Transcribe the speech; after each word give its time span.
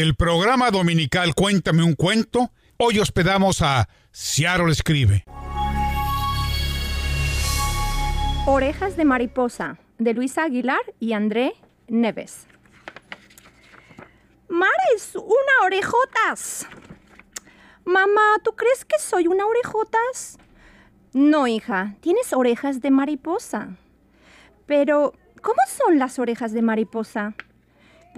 el 0.00 0.14
programa 0.14 0.70
dominical 0.70 1.34
Cuéntame 1.34 1.82
un 1.82 1.94
cuento. 1.94 2.52
Hoy 2.76 3.00
hospedamos 3.00 3.62
a 3.62 3.88
Ciaro 4.14 4.70
Escribe. 4.70 5.24
Orejas 8.46 8.96
de 8.96 9.04
mariposa, 9.04 9.76
de 9.98 10.14
Luisa 10.14 10.44
Aguilar 10.44 10.78
y 11.00 11.14
André 11.14 11.54
Neves. 11.88 12.46
Mara 14.48 14.70
es 14.94 15.16
una 15.16 15.66
orejotas. 15.66 16.68
Mamá, 17.84 18.36
¿tú 18.44 18.52
crees 18.54 18.84
que 18.84 19.00
soy 19.00 19.26
una 19.26 19.46
orejotas? 19.46 20.38
No, 21.12 21.48
hija, 21.48 21.96
tienes 22.00 22.32
orejas 22.32 22.80
de 22.80 22.92
mariposa. 22.92 23.70
Pero, 24.64 25.12
¿cómo 25.42 25.58
son 25.66 25.98
las 25.98 26.20
orejas 26.20 26.52
de 26.52 26.62
mariposa? 26.62 27.34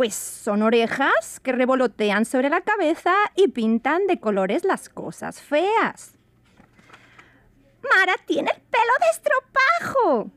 Pues 0.01 0.15
son 0.15 0.63
orejas 0.63 1.41
que 1.41 1.53
revolotean 1.53 2.25
sobre 2.25 2.49
la 2.49 2.63
cabeza 2.63 3.15
y 3.37 3.49
pintan 3.49 4.07
de 4.07 4.19
colores 4.19 4.65
las 4.65 4.89
cosas 4.89 5.43
feas. 5.43 6.15
Mara 7.83 8.15
tiene 8.25 8.51
el 8.51 8.63
pelo 8.63 8.93
de 8.99 9.11
estropajo. 9.11 10.31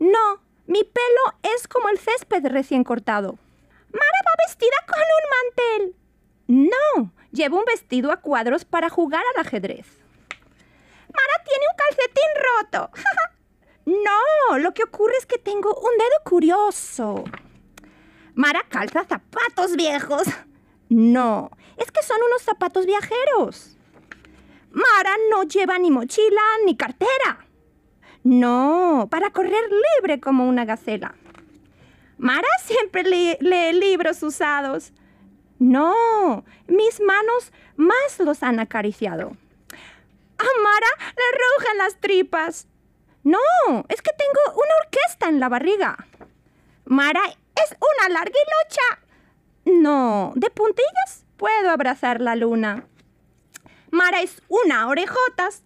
No, 0.00 0.42
mi 0.66 0.84
pelo 0.84 1.54
es 1.54 1.66
como 1.66 1.88
el 1.88 1.98
césped 1.98 2.44
recién 2.48 2.84
cortado. 2.84 3.38
Mara 3.90 4.20
va 4.28 4.44
vestida 4.46 4.76
con 4.86 5.00
un 5.00 5.86
mantel. 5.86 5.96
No, 6.46 7.12
llevo 7.32 7.60
un 7.60 7.64
vestido 7.64 8.12
a 8.12 8.18
cuadros 8.18 8.66
para 8.66 8.90
jugar 8.90 9.22
al 9.34 9.46
ajedrez. 9.46 9.86
Mara 11.08 11.42
tiene 11.42 11.64
un 11.70 11.76
calcetín 11.78 12.30
roto. 12.60 12.90
no, 13.86 14.58
lo 14.58 14.74
que 14.74 14.84
ocurre 14.84 15.14
es 15.16 15.24
que 15.24 15.38
tengo 15.38 15.74
un 15.74 15.96
dedo 15.96 16.22
curioso. 16.22 17.24
Mara 18.34 18.64
calza 18.68 19.04
zapatos 19.04 19.76
viejos. 19.76 20.22
No, 20.88 21.50
es 21.76 21.90
que 21.90 22.02
son 22.02 22.18
unos 22.28 22.42
zapatos 22.42 22.86
viajeros. 22.86 23.76
Mara 24.70 25.16
no 25.30 25.44
lleva 25.44 25.78
ni 25.78 25.90
mochila 25.90 26.42
ni 26.64 26.76
cartera. 26.76 27.46
No, 28.24 29.06
para 29.10 29.30
correr 29.30 29.64
libre 29.96 30.20
como 30.20 30.48
una 30.48 30.64
gacela. 30.64 31.14
Mara 32.18 32.48
siempre 32.62 33.02
lee, 33.04 33.72
libros 33.72 34.22
usados. 34.22 34.92
No, 35.58 36.44
mis 36.66 37.00
manos 37.00 37.52
más 37.76 38.18
los 38.18 38.42
han 38.42 38.60
acariciado. 38.60 39.36
A 40.38 40.62
Mara 40.62 40.88
le 41.16 41.38
rugen 41.38 41.78
las 41.78 42.00
tripas. 42.00 42.66
No, 43.22 43.38
es 43.88 44.02
que 44.02 44.10
tengo 44.12 44.56
una 44.56 44.74
orquesta 44.84 45.28
en 45.28 45.38
la 45.38 45.48
barriga. 45.48 46.06
Mara 46.84 47.22
es 47.62 47.76
una 47.78 48.08
larguilucha. 48.08 49.82
No, 49.82 50.32
de 50.36 50.50
puntillas 50.50 51.24
puedo 51.36 51.70
abrazar 51.70 52.20
la 52.20 52.36
luna. 52.36 52.86
Mara 53.90 54.20
es 54.20 54.42
una 54.48 54.88
orejotas. 54.88 55.62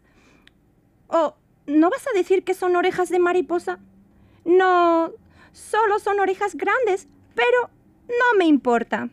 ¿O 1.08 1.36
no 1.66 1.90
vas 1.90 2.06
a 2.06 2.16
decir 2.16 2.44
que 2.44 2.54
son 2.54 2.76
orejas 2.76 3.08
de 3.08 3.18
mariposa? 3.18 3.78
No, 4.44 5.12
Solo 5.58 5.98
son 5.98 6.20
orejas 6.20 6.54
grandes, 6.54 7.08
pero 7.34 7.70
no 8.06 8.38
me 8.38 8.46
importa. 8.46 9.08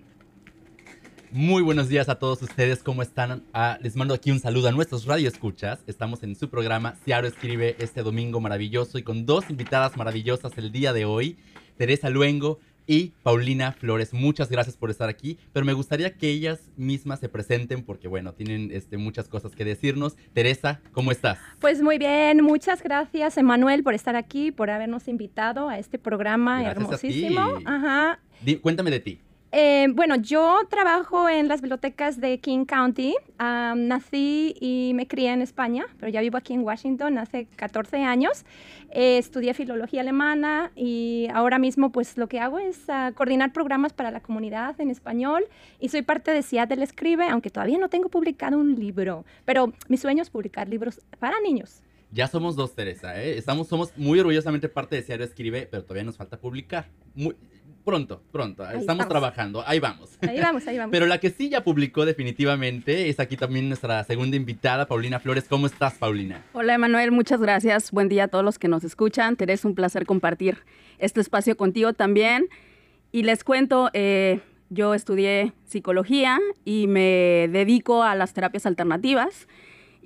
Muy 1.32 1.64
buenos 1.64 1.90
días 1.90 2.08
a 2.08 2.20
todos 2.20 2.42
ustedes, 2.44 2.84
¿cómo 2.84 3.02
están? 3.02 3.44
Ah, 3.52 3.80
les 3.82 3.96
mando 3.96 4.14
aquí 4.14 4.30
un 4.30 4.40
saludo 4.40 4.70
a 4.70 4.72
nuestros 4.72 5.06
radioescuchas. 5.06 5.80
Estamos 5.88 6.22
en 6.22 6.36
su 6.36 6.50
programa 6.50 6.96
Ciaro 7.04 7.28
Escribe 7.28 7.76
este 7.80 8.04
domingo 8.04 8.40
maravilloso 8.40 9.00
y 9.00 9.04
con 9.04 9.26
dos 9.26 9.50
invitadas 9.50 9.98
maravillosas 9.98 10.56
el 10.58 10.72
día 10.72 10.94
de 10.94 11.06
hoy, 11.06 11.38
Teresa 11.78 12.10
Luengo 12.10 12.60
y 12.88 13.14
Paulina 13.24 13.72
Flores. 13.72 14.14
Muchas 14.14 14.50
gracias 14.50 14.78
por 14.78 14.90
estar 14.90 15.10
aquí, 15.10 15.38
pero 15.54 15.66
me 15.66 15.74
gustaría 15.74 16.16
que 16.18 16.30
ellas 16.30 16.70
mismas 16.78 17.20
se 17.20 17.30
presenten 17.30 17.84
porque, 17.84 18.08
bueno, 18.08 18.34
tienen 18.34 18.70
este, 18.72 18.98
muchas 18.98 19.28
cosas 19.28 19.56
que 19.56 19.66
decirnos. 19.66 20.16
Teresa, 20.34 20.82
¿cómo 20.92 21.12
estás? 21.12 21.40
Pues 21.60 21.82
muy 21.82 21.98
bien, 21.98 22.44
muchas 22.44 22.82
gracias, 22.84 23.38
Emanuel, 23.38 23.84
por 23.84 23.94
estar 23.94 24.16
aquí, 24.16 24.52
por 24.52 24.70
habernos 24.70 25.08
invitado 25.08 25.70
a 25.70 25.80
este 25.80 25.98
programa 25.98 26.64
hermosísimo. 26.70 27.60
Ajá. 27.66 28.20
cuéntame 28.62 28.92
de 28.92 29.00
ti. 29.00 29.20
Eh, 29.58 29.88
bueno, 29.94 30.18
yo 30.18 30.60
trabajo 30.70 31.30
en 31.30 31.48
las 31.48 31.62
bibliotecas 31.62 32.20
de 32.20 32.40
King 32.40 32.66
County. 32.66 33.16
nací 33.40 34.54
y 34.60 34.92
me 34.96 35.08
crié 35.08 35.32
en 35.32 35.42
España, 35.42 35.86
pero 35.98 36.12
ya 36.12 36.20
vivo 36.20 36.38
aquí 36.38 36.52
en 36.52 36.60
Washington 36.60 37.18
hace 37.18 37.48
14 37.56 38.04
años. 38.04 38.44
Eh, 38.92 39.18
estudié 39.18 39.54
filología 39.54 40.02
alemana 40.02 40.74
y 40.76 41.30
ahora 41.34 41.58
mismo 41.58 41.94
pues 41.94 42.18
lo 42.18 42.28
que 42.28 42.42
hago 42.42 42.60
es 42.60 42.90
ah, 42.90 43.14
coordinar 43.16 43.54
programas 43.54 43.94
para 43.94 44.12
la 44.12 44.20
comunidad 44.20 44.78
en 44.82 44.90
español 44.90 45.46
y 45.80 45.88
soy 45.88 46.02
parte 46.02 46.32
de 46.32 46.42
Seattle 46.42 46.84
Escribe, 46.84 47.30
aunque 47.30 47.50
todavía 47.50 47.78
no 47.78 47.88
tengo 47.88 48.10
publicado 48.10 48.58
un 48.58 48.76
libro, 48.76 49.24
pero 49.46 49.72
mi 49.88 49.96
sueño 49.96 50.22
es 50.22 50.30
publicar 50.30 50.68
libros 50.68 51.00
para 51.18 51.40
niños. 51.40 51.82
Ya 52.12 52.28
somos 52.28 52.58
dos, 52.58 52.76
Teresa, 52.76 53.22
¿eh? 53.22 53.38
Estamos, 53.38 53.70
somos 53.70 53.98
muy 53.98 54.20
orgullosamente 54.20 54.68
parte 54.68 54.98
de 54.98 55.04
Seattle 55.04 55.26
Escribe, 55.26 55.66
pero 55.72 55.84
todavía 55.84 56.04
nos 56.04 56.18
falta 56.18 56.38
publicar. 56.38 56.90
Pronto, 57.86 58.22
pronto. 58.32 58.70
Estamos 58.70 59.08
trabajando, 59.08 59.64
ahí 59.66 59.80
vamos. 59.80 60.18
Ahí 60.22 60.40
vamos, 60.42 60.68
ahí 60.68 60.78
vamos. 60.78 60.92
Pero 60.92 61.06
la 61.06 61.20
que 61.20 61.30
sí 61.30 61.50
ya 61.50 61.64
publicó 61.64 62.06
definitivamente 62.06 63.08
es 63.10 63.20
aquí 63.20 63.38
también 63.38 63.70
nuestra 63.70 64.04
segunda 64.04 64.36
invitada, 64.36 64.88
Paulina 64.88 65.20
Flores. 65.20 65.46
¿Cómo 65.48 65.68
estás, 65.68 65.94
Paulina? 65.94 66.44
Hola, 66.54 66.74
Emanuel, 66.74 67.12
muchas 67.12 67.40
gracias. 67.40 67.92
Buen 67.92 68.10
día 68.10 68.26
a 68.26 68.28
todos 68.28 68.44
los 68.44 68.60
que 68.60 68.68
nos 68.68 68.84
escuchan. 68.84 69.36
Teresa, 69.38 69.68
un 69.68 69.76
placer 69.76 70.06
compartir 70.06 70.58
este 70.98 71.22
espacio 71.22 71.56
contigo 71.56 71.94
también. 71.94 72.50
Y 73.12 73.24
les 73.24 73.44
cuento, 73.44 73.92
eh, 73.94 74.42
yo 74.70 74.94
estudié 74.94 75.54
psicología 75.64 76.40
y 76.66 76.88
me 76.88 77.48
dedico 77.52 78.04
a 78.04 78.16
las 78.16 78.34
terapias 78.34 78.66
alternativas. 78.66 79.48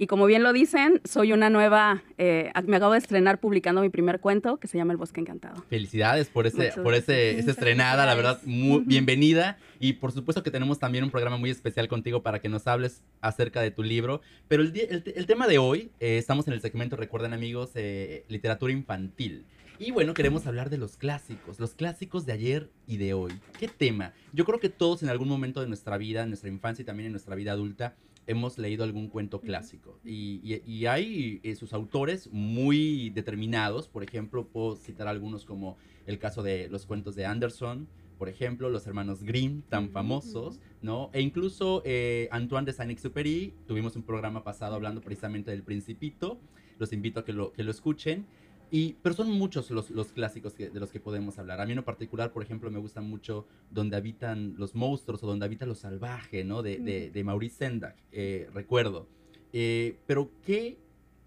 Y 0.01 0.07
como 0.07 0.27
bien 0.27 0.43
lo 0.43 0.53
dicen, 0.53 1.01
soy 1.03 1.33
una 1.33 1.49
nueva, 1.49 2.03
eh, 2.17 2.53
me 2.65 2.77
acabo 2.77 2.93
de 2.93 2.99
estrenar 2.99 3.41
publicando 3.41 3.81
mi 3.81 3.89
primer 3.89 4.21
cuento 4.21 4.55
que 4.55 4.69
se 4.69 4.77
llama 4.77 4.93
El 4.93 4.97
Bosque 4.97 5.19
Encantado. 5.19 5.61
Felicidades 5.69 6.29
por 6.29 6.47
ese, 6.47 6.71
por 6.81 6.93
ese, 6.93 7.37
esa 7.37 7.51
estrenada, 7.51 8.05
la 8.05 8.15
verdad, 8.15 8.39
muy 8.45 8.79
bienvenida. 8.85 9.57
Y 9.77 9.93
por 9.93 10.13
supuesto 10.13 10.41
que 10.41 10.51
tenemos 10.51 10.79
también 10.79 11.03
un 11.03 11.11
programa 11.11 11.35
muy 11.35 11.49
especial 11.49 11.89
contigo 11.89 12.23
para 12.23 12.39
que 12.39 12.47
nos 12.47 12.65
hables 12.65 13.03
acerca 13.19 13.59
de 13.59 13.71
tu 13.71 13.83
libro. 13.83 14.21
Pero 14.47 14.63
el, 14.63 14.71
el, 14.73 15.25
tema 15.25 15.47
de 15.47 15.57
hoy, 15.57 15.91
eh, 15.99 16.17
estamos 16.17 16.47
en 16.47 16.53
el 16.53 16.61
segmento, 16.61 16.95
recuerden 16.95 17.33
amigos, 17.33 17.71
eh, 17.75 18.23
literatura 18.29 18.71
infantil. 18.71 19.43
Y 19.79 19.91
bueno, 19.91 20.13
queremos 20.13 20.45
hablar 20.45 20.69
de 20.69 20.77
los 20.77 20.97
clásicos, 20.97 21.57
los 21.57 21.73
clásicos 21.73 22.25
de 22.25 22.33
ayer 22.33 22.69
y 22.85 22.97
de 22.97 23.13
hoy. 23.13 23.31
¿Qué 23.57 23.69
tema? 23.69 24.13
Yo 24.33 24.43
creo 24.43 24.59
que 24.59 24.67
todos 24.67 25.03
en 25.03 25.09
algún 25.09 25.29
momento 25.29 25.61
de 25.61 25.67
nuestra 25.67 25.97
vida, 25.97 26.23
en 26.23 26.29
nuestra 26.29 26.49
infancia 26.49 26.83
y 26.83 26.85
también 26.85 27.07
en 27.07 27.13
nuestra 27.13 27.35
vida 27.35 27.53
adulta, 27.53 27.95
hemos 28.29 28.59
leído 28.59 28.83
algún 28.83 29.09
cuento 29.09 29.41
clásico. 29.41 29.99
Y, 30.05 30.85
hay 30.85 31.39
eh, 31.43 31.55
sus 31.55 31.73
autores 31.73 32.29
muy 32.31 33.09
determinados. 33.09 33.87
Por 33.87 34.03
ejemplo, 34.03 34.45
puedo 34.47 34.75
citar 34.75 35.07
algunos 35.07 35.45
como 35.45 35.77
el 36.05 36.19
caso 36.19 36.43
de 36.43 36.69
los 36.69 36.85
cuentos 36.85 37.15
de 37.15 37.25
Anderson, 37.25 37.87
por 38.19 38.29
ejemplo, 38.29 38.69
los 38.69 38.85
hermanos 38.85 39.23
Grimm, 39.23 39.61
tan 39.63 39.89
famosos, 39.89 40.59
¿no? 40.81 41.09
E 41.13 41.21
incluso 41.21 41.81
eh, 41.85 42.27
Antoine 42.31 42.65
de 42.65 42.73
Saint-Exupéry, 42.73 43.53
tuvimos 43.65 43.95
un 43.95 44.03
programa 44.03 44.43
pasado 44.43 44.75
hablando 44.75 45.01
precisamente 45.01 45.51
del 45.51 45.63
Principito, 45.63 46.37
los 46.77 46.93
invito 46.93 47.21
a 47.21 47.25
que 47.25 47.33
lo, 47.33 47.51
que 47.53 47.63
lo 47.63 47.71
escuchen. 47.71 48.25
Y, 48.71 48.93
pero 49.01 49.15
son 49.15 49.31
muchos 49.31 49.71
los, 49.71 49.89
los 49.89 50.11
clásicos 50.11 50.55
de 50.55 50.79
los 50.79 50.91
que 50.91 50.99
podemos 50.99 51.39
hablar. 51.39 51.59
A 51.59 51.65
mí 51.65 51.73
en 51.73 51.83
particular, 51.83 52.31
por 52.31 52.43
ejemplo, 52.43 52.69
me 52.69 52.79
gusta 52.79 53.01
mucho 53.01 53.47
Donde 53.71 53.97
habitan 53.97 54.55
los 54.57 54.75
monstruos 54.75 55.23
o 55.23 55.27
Donde 55.27 55.45
habita 55.45 55.65
lo 55.65 55.75
salvaje, 55.75 56.43
¿no? 56.43 56.61
De, 56.61 56.77
de, 56.77 57.09
de 57.09 57.23
Maurice 57.23 57.57
Sendak, 57.57 57.95
eh, 58.11 58.47
recuerdo. 58.53 59.07
Eh, 59.53 59.97
pero, 60.05 60.29
¿qué, 60.43 60.77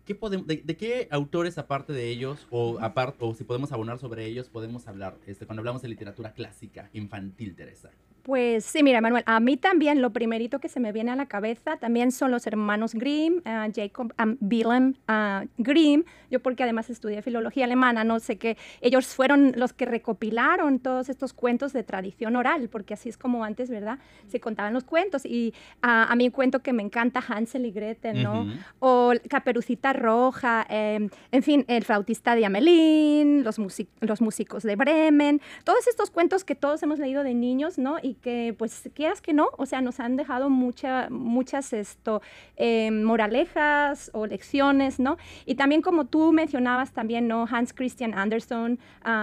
qué 0.05 0.15
podemos, 0.15 0.47
de, 0.47 0.77
qué 0.77 1.09
autores 1.11 1.59
aparte 1.59 1.93
de 1.93 2.09
ellos, 2.09 2.47
o, 2.51 2.79
aparte, 2.81 3.19
o 3.21 3.35
si 3.35 3.45
podemos 3.45 3.73
abonar 3.73 3.99
sobre 3.99 4.27
ellos, 4.27 4.49
podemos 4.49 4.87
hablar 4.87 5.19
este, 5.27 5.47
cuando 5.47 5.61
hablamos 5.61 5.83
de 5.83 5.89
literatura 5.89 6.33
clásica 6.33 6.91
infantil, 6.93 7.55
Teresa? 7.57 7.91
Pues 8.23 8.65
sí, 8.65 8.85
mira, 8.85 9.01
Manuel, 9.01 9.25
a 9.27 9.41
mí 9.41 9.57
también 9.57 10.01
lo 10.01 10.13
primerito 10.13 10.61
que 10.61 10.69
se 10.69 10.79
me 10.79 10.93
viene 10.93 11.11
a 11.11 11.17
la 11.17 11.27
cabeza 11.27 11.77
también 11.79 12.13
son 12.13 12.31
los 12.31 12.47
hermanos 12.47 12.95
Grimm, 12.95 13.39
uh, 13.39 13.73
Jacob 13.75 14.15
um, 14.23 14.37
Wilhelm 14.41 14.95
uh, 15.09 15.49
Grimm, 15.59 16.05
yo 16.31 16.39
porque 16.41 16.63
además 16.63 16.89
estudié 16.89 17.21
filología 17.23 17.65
alemana, 17.65 18.05
no 18.05 18.21
sé 18.21 18.39
qué, 18.39 18.57
ellos 18.81 19.09
fueron 19.09 19.53
los 19.57 19.73
que 19.73 19.87
recopilaron 19.87 20.79
todos 20.79 21.09
estos 21.09 21.33
cuentos 21.33 21.73
de 21.73 21.83
tradición 21.83 22.37
oral, 22.37 22.69
porque 22.69 22.95
así 22.95 23.09
es 23.09 23.19
como 23.19 23.43
antes, 23.43 23.71
¿verdad? 23.71 23.99
Se 24.29 24.39
contaban 24.39 24.73
los 24.73 24.85
cuentos 24.85 25.27
y 25.27 25.53
uh, 25.83 26.07
a 26.09 26.15
mí 26.15 26.27
un 26.27 26.31
cuento 26.31 26.61
que 26.63 26.73
me 26.73 26.85
encanta, 26.85 27.25
Hansel 27.27 27.67
y 27.67 27.73
Gretel, 27.73 28.23
¿no? 28.23 28.47
O 28.79 29.13
Caperucita 29.29 29.93
Roja, 29.93 30.65
em, 30.69 31.11
en 31.33 31.43
fin, 31.43 31.65
El 31.67 31.83
flautista 31.83 32.37
de 32.37 32.47
Amelín, 32.47 33.43
los, 33.43 33.59
los 34.01 34.21
músicos 34.21 34.63
de 34.63 34.77
Bremen, 34.77 35.41
todos 35.65 35.89
estos 35.89 36.11
cuentos 36.11 36.45
que 36.45 36.55
todos 36.55 36.83
hemos 36.85 37.01
leído 37.01 37.25
de 37.25 37.35
niños, 37.35 37.79
¿no? 37.79 37.99
Y 38.01 38.12
y 38.13 38.15
que 38.15 38.55
pues 38.57 38.91
quieras 38.95 39.21
que 39.21 39.33
no, 39.33 39.49
o 39.57 39.65
sea, 39.65 39.81
nos 39.81 39.99
han 40.01 40.17
dejado 40.17 40.51
mucha, 40.51 41.09
muchas 41.11 41.73
esto, 41.73 42.21
eh, 42.57 42.91
moralejas 42.91 44.11
o 44.13 44.27
lecciones, 44.27 45.01
¿no? 45.01 45.17
Y 45.47 45.55
también 45.55 45.81
como 45.81 46.05
tú 46.05 46.33
mencionabas 46.33 46.93
también, 46.93 47.27
¿no? 47.27 47.47
Hans 47.51 47.73
Christian 47.73 48.13
Andersen 48.15 48.79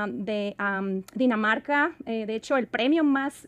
de 0.08 0.56
Dinamarca, 1.14 1.92
eh, 2.06 2.26
de 2.26 2.36
hecho 2.36 2.58
el 2.58 2.68
premio 2.68 3.04
más, 3.04 3.48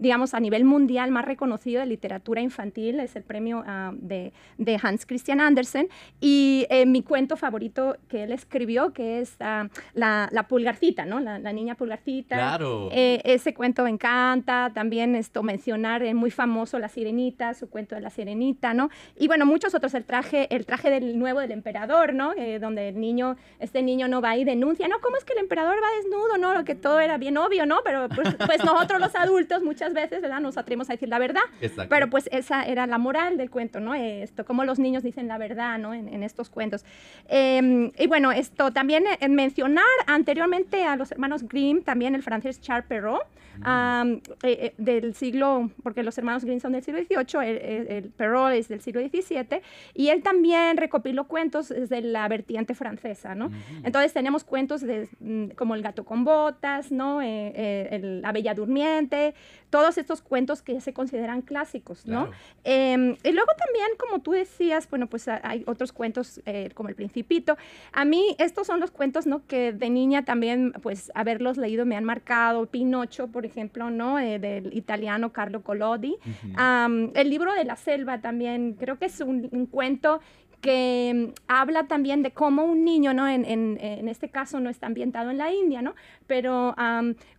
digamos, 0.00 0.34
a 0.34 0.40
nivel 0.40 0.64
mundial 0.64 1.10
más 1.10 1.24
reconocido 1.24 1.80
de 1.80 1.86
literatura 1.86 2.40
infantil 2.40 2.98
es 3.00 3.14
el 3.16 3.22
premio 3.22 3.62
de, 3.92 4.32
de, 4.56 4.80
Hans 4.82 5.04
Christian 5.04 5.40
Andersen 5.40 5.88
y 6.20 6.66
eh, 6.70 6.86
mi 6.86 7.02
cuento 7.02 7.36
favorito 7.36 7.96
que 8.08 8.24
él 8.24 8.32
escribió, 8.32 8.92
que 8.92 9.20
es 9.20 9.36
la, 9.38 10.28
la, 10.32 10.48
pulgarcita, 10.48 11.04
¿no? 11.04 11.20
La, 11.20 11.38
la 11.38 11.52
niña 11.52 11.74
pulgarcita. 11.74 12.36
Claro. 12.36 12.88
Eh, 12.92 13.20
ese 13.24 13.52
cuento 13.52 13.84
me 13.84 13.90
encanta, 13.90 14.72
también 14.74 15.14
esto 15.14 15.42
mencionar, 15.42 16.02
es 16.02 16.14
muy 16.14 16.30
famoso 16.30 16.78
La 16.78 16.88
Sirenita, 16.88 17.52
su 17.52 17.68
cuento 17.68 17.94
de 17.94 18.00
La 18.00 18.10
Sirenita, 18.10 18.72
¿no? 18.72 18.88
Y 19.18 19.28
bueno, 19.28 19.44
muchos 19.44 19.74
otros, 19.74 19.92
el 19.94 20.04
traje, 20.04 20.54
el 20.54 20.64
traje 20.64 20.88
del 20.88 21.18
nuevo 21.18 21.40
del 21.40 21.52
emperador, 21.52 22.14
¿no? 22.14 22.32
Eh, 22.36 22.58
donde 22.58 22.88
el 22.88 23.00
niño, 23.00 23.36
este 23.58 23.82
niño 23.82 24.08
no 24.08 24.22
va 24.22 24.36
y 24.36 24.44
denuncia, 24.44 24.88
no, 24.88 25.00
¿cómo 25.00 25.16
es 25.18 25.24
que 25.24 25.34
el 25.34 25.40
emperador 25.40 25.76
va 25.76 25.96
desnudo, 25.96 26.38
no? 26.38 26.54
Lo 26.54 26.64
que 26.64 26.74
todo 26.74 27.00
era 27.00 27.18
bien 27.18 27.36
obvio, 27.36 27.66
¿no? 27.66 27.80
Pero 27.84 28.08
pues, 28.08 28.34
pues 28.46 28.64
nosotros 28.64 28.98
los 28.98 29.14
adultos 29.14 29.62
muchas 29.62 29.89
veces, 29.92 30.20
¿verdad? 30.20 30.40
Nos 30.40 30.56
atrevemos 30.56 30.90
a 30.90 30.94
decir 30.94 31.08
la 31.08 31.18
verdad. 31.18 31.42
Exacto. 31.60 31.88
Pero 31.88 32.10
pues 32.10 32.28
esa 32.32 32.62
era 32.64 32.86
la 32.86 32.98
moral 32.98 33.36
del 33.36 33.50
cuento, 33.50 33.80
¿no? 33.80 33.94
Esto, 33.94 34.44
cómo 34.44 34.64
los 34.64 34.78
niños 34.78 35.02
dicen 35.02 35.28
la 35.28 35.38
verdad, 35.38 35.78
¿no? 35.78 35.94
En, 35.94 36.20
estos 36.20 36.50
cuentos. 36.50 36.84
Em, 37.28 37.92
y 37.98 38.06
bueno, 38.06 38.30
esto 38.30 38.72
también 38.72 39.04
en 39.20 39.34
mencionar 39.34 39.84
anteriormente 40.06 40.84
a 40.84 40.96
los 40.96 41.12
hermanos 41.12 41.48
Grimm, 41.48 41.82
también 41.82 42.14
el 42.14 42.22
francés 42.22 42.60
Charles 42.60 42.86
Perrault, 42.86 43.22
eh, 43.66 44.20
eh, 44.42 44.74
del 44.78 45.14
siglo, 45.14 45.70
porque 45.82 46.02
los 46.02 46.16
hermanos 46.16 46.44
Grimm 46.44 46.60
son 46.60 46.72
del 46.72 46.82
siglo 46.82 47.00
XVIII, 47.00 47.46
el, 47.46 47.88
el, 47.88 48.10
Perrault 48.10 48.54
es 48.54 48.68
del 48.68 48.80
siglo 48.80 49.02
XVII, 49.02 49.60
y 49.94 50.08
él 50.08 50.22
también 50.22 50.76
recopiló 50.76 51.24
cuentos 51.24 51.68
desde 51.68 52.00
la 52.00 52.26
vertiente 52.28 52.74
francesa, 52.74 53.34
¿no? 53.34 53.50
Entonces 53.84 54.14
tenemos 54.14 54.44
cuentos 54.44 54.80
de, 54.80 55.08
mm, 55.20 55.48
como 55.56 55.74
El 55.74 55.82
gato 55.82 56.04
con 56.04 56.24
botas, 56.24 56.90
¿no? 56.90 57.20
Eh, 57.22 58.00
la 58.22 58.32
Bella 58.32 58.54
Durmiente, 58.54 59.34
todos 59.70 59.98
estos 59.98 60.20
cuentos 60.20 60.62
que 60.62 60.80
se 60.80 60.92
consideran 60.92 61.42
clásicos, 61.42 62.06
¿no? 62.06 62.30
Em, 62.64 63.16
y 63.22 63.32
luego 63.32 63.52
también, 63.56 63.88
como 63.98 64.20
tú 64.20 64.32
decías, 64.32 64.88
bueno, 64.90 65.06
pues 65.06 65.28
hay 65.28 65.64
otros 65.66 65.92
cuentos 65.92 66.40
como 66.74 66.88
El 66.88 66.94
Principito. 66.94 67.56
A 67.92 68.04
mí 68.04 68.34
estos 68.38 68.66
son 68.66 68.80
los 68.80 68.90
cuentos, 68.90 69.26
¿no? 69.26 69.46
Que 69.46 69.72
de 69.72 69.88
niña 69.90 70.24
también, 70.24 70.72
pues, 70.82 71.12
haberlos 71.14 71.56
leído 71.56 71.86
me 71.86 71.96
han 71.96 72.04
marcado. 72.04 72.66
Pinocho, 72.66 73.28
por 73.28 73.46
ejemplo, 73.46 73.90
¿no? 73.90 74.18
Eh, 74.18 74.38
del 74.38 74.76
italiano 74.76 75.32
Carlo 75.32 75.62
Collodi. 75.62 76.16
el 77.14 77.30
libro 77.30 77.54
de 77.54 77.64
la 77.64 77.76
selva 77.76 78.20
también, 78.20 78.74
creo 78.74 78.98
que 78.98 79.06
es 79.06 79.20
un, 79.20 79.48
un 79.52 79.66
cuento 79.66 80.20
que 80.60 81.12
mm, 81.14 81.40
habla 81.48 81.84
también 81.84 82.22
de 82.22 82.32
cómo 82.32 82.64
un 82.64 82.84
niño, 82.84 83.14
¿no? 83.14 83.28
En, 83.28 83.44
en, 83.44 83.78
en, 83.80 84.08
este 84.08 84.30
caso 84.30 84.60
no 84.60 84.70
está 84.70 84.86
ambientado 84.86 85.30
en 85.30 85.38
la 85.38 85.52
India, 85.52 85.82
¿no? 85.82 85.94
Pero 86.26 86.74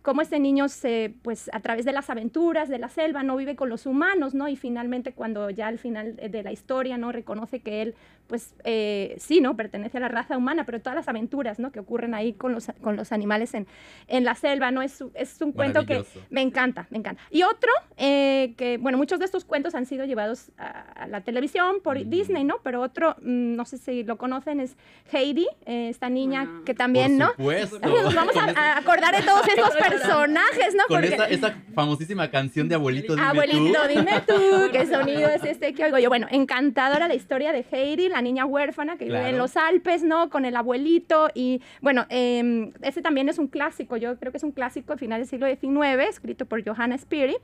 cómo 0.02 0.22
este 0.22 0.38
niño 0.38 0.68
se, 0.68 1.14
pues 1.22 1.50
a 1.52 1.60
través 1.60 1.84
de 1.84 1.92
las 1.92 2.10
aventuras 2.10 2.68
de 2.68 2.78
la 2.78 2.88
selva, 2.88 3.22
no 3.22 3.36
vive 3.36 3.56
con 3.56 3.68
los 3.68 3.86
humanos, 3.86 4.34
¿no? 4.34 4.48
Y 4.48 4.56
finalmente 4.56 5.12
cuando 5.12 5.50
ya 5.50 5.68
al 5.68 5.78
final 5.78 6.16
de 6.16 6.42
la 6.42 6.52
historia, 6.52 6.98
¿no? 6.98 7.12
Reconoce 7.12 7.60
que 7.60 7.82
él, 7.82 7.94
pues 8.26 8.54
eh, 8.64 9.14
sí, 9.18 9.40
¿no? 9.40 9.56
Pertenece 9.56 9.98
a 9.98 10.00
la 10.00 10.08
raza 10.08 10.36
humana, 10.36 10.64
pero 10.64 10.80
todas 10.80 10.96
las 10.96 11.08
aventuras, 11.08 11.58
¿no? 11.58 11.72
Que 11.72 11.80
ocurren 11.80 12.14
ahí 12.14 12.32
con 12.32 12.52
los, 12.52 12.70
con 12.80 12.96
los 12.96 13.12
animales 13.12 13.54
en, 13.54 13.66
en 14.08 14.24
la 14.24 14.34
selva, 14.34 14.70
¿no? 14.70 14.82
Es, 14.82 15.02
es 15.14 15.40
un 15.40 15.52
cuento 15.52 15.86
que 15.86 16.04
me 16.30 16.42
encanta, 16.42 16.86
me 16.90 16.98
encanta. 16.98 17.22
Y 17.30 17.42
otro, 17.42 17.70
eh, 17.96 18.54
que, 18.56 18.78
bueno, 18.78 18.98
muchos 18.98 19.18
de 19.18 19.24
estos 19.24 19.44
cuentos 19.44 19.74
han 19.74 19.86
sido 19.86 20.04
llevados 20.04 20.50
a, 20.58 21.06
la 21.06 21.22
televisión 21.22 21.80
por 21.82 22.04
Disney, 22.06 22.44
¿no? 22.44 22.56
Pero 22.62 22.80
otro 22.80 23.11
Mm, 23.20 23.56
no 23.56 23.64
sé 23.64 23.78
si 23.78 24.04
lo 24.04 24.16
conocen, 24.16 24.60
es 24.60 24.76
Heidi, 25.12 25.46
eh, 25.66 25.88
esta 25.88 26.08
niña 26.08 26.46
ah. 26.48 26.62
que 26.64 26.74
también, 26.74 27.18
¿no? 27.18 27.32
Nos 27.38 28.14
vamos 28.14 28.36
a, 28.36 28.78
acordar 28.78 29.16
de 29.16 29.22
todos 29.22 29.46
estos 29.46 29.76
personajes, 29.88 30.74
¿no? 30.74 30.84
Con 30.88 31.04
esa, 31.04 31.54
famosísima 31.74 32.30
canción 32.30 32.68
de 32.68 32.74
Abuelito, 32.74 33.14
dime 33.14 33.26
Abuelito, 33.26 33.88
dime 33.88 34.22
tú, 34.26 34.34
qué 34.72 34.86
sonido 34.86 35.28
es 35.28 35.44
este 35.44 35.74
que 35.74 35.84
oigo 35.84 35.98
yo. 35.98 36.08
Bueno, 36.08 36.26
encantadora 36.30 37.08
la 37.08 37.14
historia 37.14 37.52
de 37.52 37.64
Heidi, 37.70 38.08
la 38.08 38.22
niña 38.22 38.44
huérfana 38.44 38.96
que 38.96 39.06
vive 39.06 39.28
en 39.28 39.38
los 39.38 39.56
Alpes, 39.56 40.02
¿no? 40.02 40.30
Con 40.30 40.44
el 40.44 40.56
abuelito 40.56 41.30
y, 41.34 41.60
bueno, 41.80 42.06
eh, 42.08 42.72
ese 42.82 43.02
también 43.02 43.28
es 43.28 43.38
un 43.38 43.48
clásico, 43.48 43.96
yo 43.96 44.16
creo 44.18 44.32
que 44.32 44.38
es 44.38 44.44
un 44.44 44.52
clásico 44.52 44.92
al 44.92 44.98
final 44.98 45.20
del 45.20 45.28
siglo 45.28 45.46
XIX, 45.46 46.08
escrito 46.08 46.46
por 46.46 46.64
Johanna 46.64 46.96
Spiri. 46.98 47.36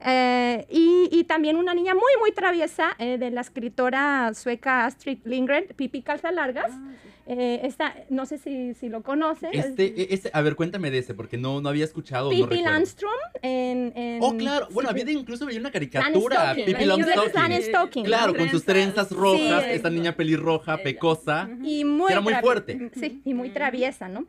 Eh, 0.00 0.66
y, 0.68 1.24
también 1.24 1.56
una 1.56 1.72
niña 1.72 1.94
muy, 1.94 2.12
muy 2.20 2.32
traviesa 2.32 2.94
eh, 2.98 3.16
de 3.16 3.30
la 3.30 3.40
escritora 3.40 4.32
sueca 4.34 4.84
Astrid 4.84 5.13
Lindgren, 5.24 5.66
Pipi 5.76 6.02
Calza 6.02 6.32
Largas. 6.32 6.70
Ah, 6.70 6.92
eh, 7.26 7.60
esta, 7.62 7.94
no 8.10 8.26
sé 8.26 8.36
si, 8.36 8.74
si 8.74 8.90
lo 8.90 9.02
conoces. 9.02 9.48
Este, 9.52 9.94
e, 9.96 10.08
este, 10.10 10.30
a 10.32 10.42
ver, 10.42 10.56
cuéntame 10.56 10.90
de 10.90 10.98
ese, 10.98 11.14
porque 11.14 11.38
no, 11.38 11.60
no 11.62 11.70
había 11.70 11.84
escuchado. 11.84 12.28
Pippi 12.28 12.60
Landstrom 12.60 13.12
en, 13.40 13.92
en, 13.96 14.18
Oh, 14.22 14.36
claro. 14.36 14.68
Bueno, 14.72 14.90
había 14.90 15.10
incluso 15.10 15.44
había 15.44 15.58
una 15.58 15.70
caricatura. 15.70 16.54
Pippi 16.54 16.84
Landstrom. 16.84 18.04
Claro, 18.04 18.34
con 18.34 18.48
sus 18.50 18.64
trenzas 18.64 19.10
rojas, 19.10 19.64
esta 19.68 19.90
niña 19.90 20.14
pelirroja, 20.16 20.76
pecosa. 20.78 21.48
Y 21.62 21.84
muy 21.84 22.12
era 22.12 22.20
muy 22.20 22.34
fuerte. 22.34 22.90
Sí, 22.94 23.22
y 23.24 23.34
muy 23.34 23.50
traviesa, 23.50 24.08
¿no? 24.08 24.26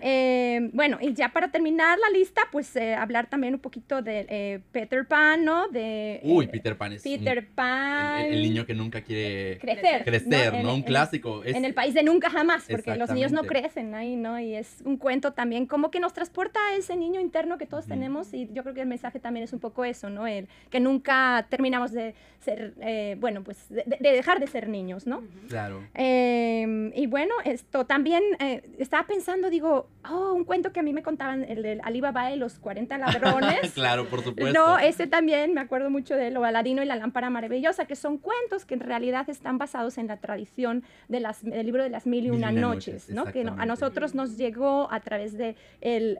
Eh, 0.00 0.70
bueno, 0.72 0.98
y 1.00 1.12
ya 1.14 1.30
para 1.30 1.50
terminar 1.50 1.98
la 1.98 2.10
lista, 2.16 2.42
pues 2.52 2.74
eh, 2.76 2.94
hablar 2.94 3.28
también 3.28 3.54
un 3.54 3.60
poquito 3.60 4.02
de 4.02 4.62
Peter 4.72 5.06
Pan, 5.06 5.44
¿no? 5.44 5.68
De, 5.68 6.20
Uy, 6.22 6.46
Peter 6.46 6.76
Pan 6.76 6.92
es. 6.92 7.02
Peter 7.02 7.46
Pan. 7.48 8.22
El, 8.22 8.42
niño 8.42 8.64
que 8.64 8.74
nunca 8.74 9.00
quiere 9.02 9.58
crecer. 9.58 10.04
Crecer, 10.04 10.62
¿no? 10.62 10.74
un 10.74 10.82
clásico. 10.82 11.42
En 11.44 11.64
el 11.64 11.74
país 11.74 11.94
de 11.94 12.02
nunca 12.02 12.28
más, 12.44 12.66
porque 12.68 12.96
los 12.96 13.10
niños 13.10 13.32
no 13.32 13.42
crecen 13.44 13.94
ahí, 13.94 14.16
¿no? 14.16 14.38
Y 14.38 14.54
es 14.54 14.82
un 14.84 14.96
cuento 14.96 15.32
también 15.32 15.66
como 15.66 15.90
que 15.90 16.00
nos 16.00 16.12
transporta 16.12 16.60
a 16.68 16.76
ese 16.76 16.96
niño 16.96 17.20
interno 17.20 17.58
que 17.58 17.66
todos 17.66 17.86
tenemos 17.86 18.32
y 18.34 18.48
yo 18.52 18.62
creo 18.62 18.74
que 18.74 18.82
el 18.82 18.88
mensaje 18.88 19.18
también 19.20 19.44
es 19.44 19.52
un 19.52 19.60
poco 19.60 19.84
eso, 19.84 20.10
¿no? 20.10 20.26
El 20.26 20.48
que 20.70 20.80
nunca 20.80 21.46
terminamos 21.48 21.92
de 21.92 22.14
ser, 22.40 22.74
eh, 22.80 23.16
bueno, 23.18 23.42
pues 23.42 23.68
de, 23.68 23.84
dejar 24.00 24.40
de 24.40 24.46
ser 24.46 24.68
niños, 24.68 25.06
¿no? 25.06 25.22
Claro. 25.48 25.82
Y 25.94 27.06
bueno, 27.06 27.34
esto 27.44 27.86
también 27.86 28.22
eh, 28.40 28.62
estaba 28.78 29.06
pensando, 29.06 29.50
digo, 29.50 29.87
oh, 30.10 30.32
un 30.32 30.44
cuento 30.44 30.72
que 30.72 30.80
a 30.80 30.82
mí 30.82 30.92
me 30.92 31.02
contaban, 31.02 31.44
el 31.44 31.62
de 31.62 31.80
Alibaba 31.82 32.30
y 32.32 32.36
los 32.36 32.58
40 32.58 32.98
ladrones. 32.98 33.72
claro, 33.74 34.06
por 34.06 34.22
supuesto. 34.22 34.58
No, 34.58 34.78
ese 34.78 35.06
también, 35.06 35.54
me 35.54 35.60
acuerdo 35.60 35.90
mucho 35.90 36.16
de 36.16 36.30
Lo 36.30 36.44
Aladino 36.44 36.82
y 36.82 36.86
la 36.86 36.96
lámpara 36.96 37.30
maravillosa, 37.30 37.86
que 37.86 37.96
son 37.96 38.18
cuentos 38.18 38.64
que 38.64 38.74
en 38.74 38.80
realidad 38.80 39.28
están 39.28 39.58
basados 39.58 39.98
en 39.98 40.06
la 40.06 40.18
tradición 40.18 40.84
de 41.08 41.20
las, 41.20 41.42
del 41.42 41.66
libro 41.66 41.82
de 41.82 41.90
las 41.90 42.06
mil 42.06 42.26
y 42.26 42.30
una 42.30 42.52
noches, 42.52 43.10
¿no? 43.10 43.26
Que 43.26 43.42
a 43.42 43.66
nosotros 43.66 44.14
nos 44.14 44.36
llegó 44.36 44.90
a 44.90 45.00
través 45.00 45.36
de 45.36 45.56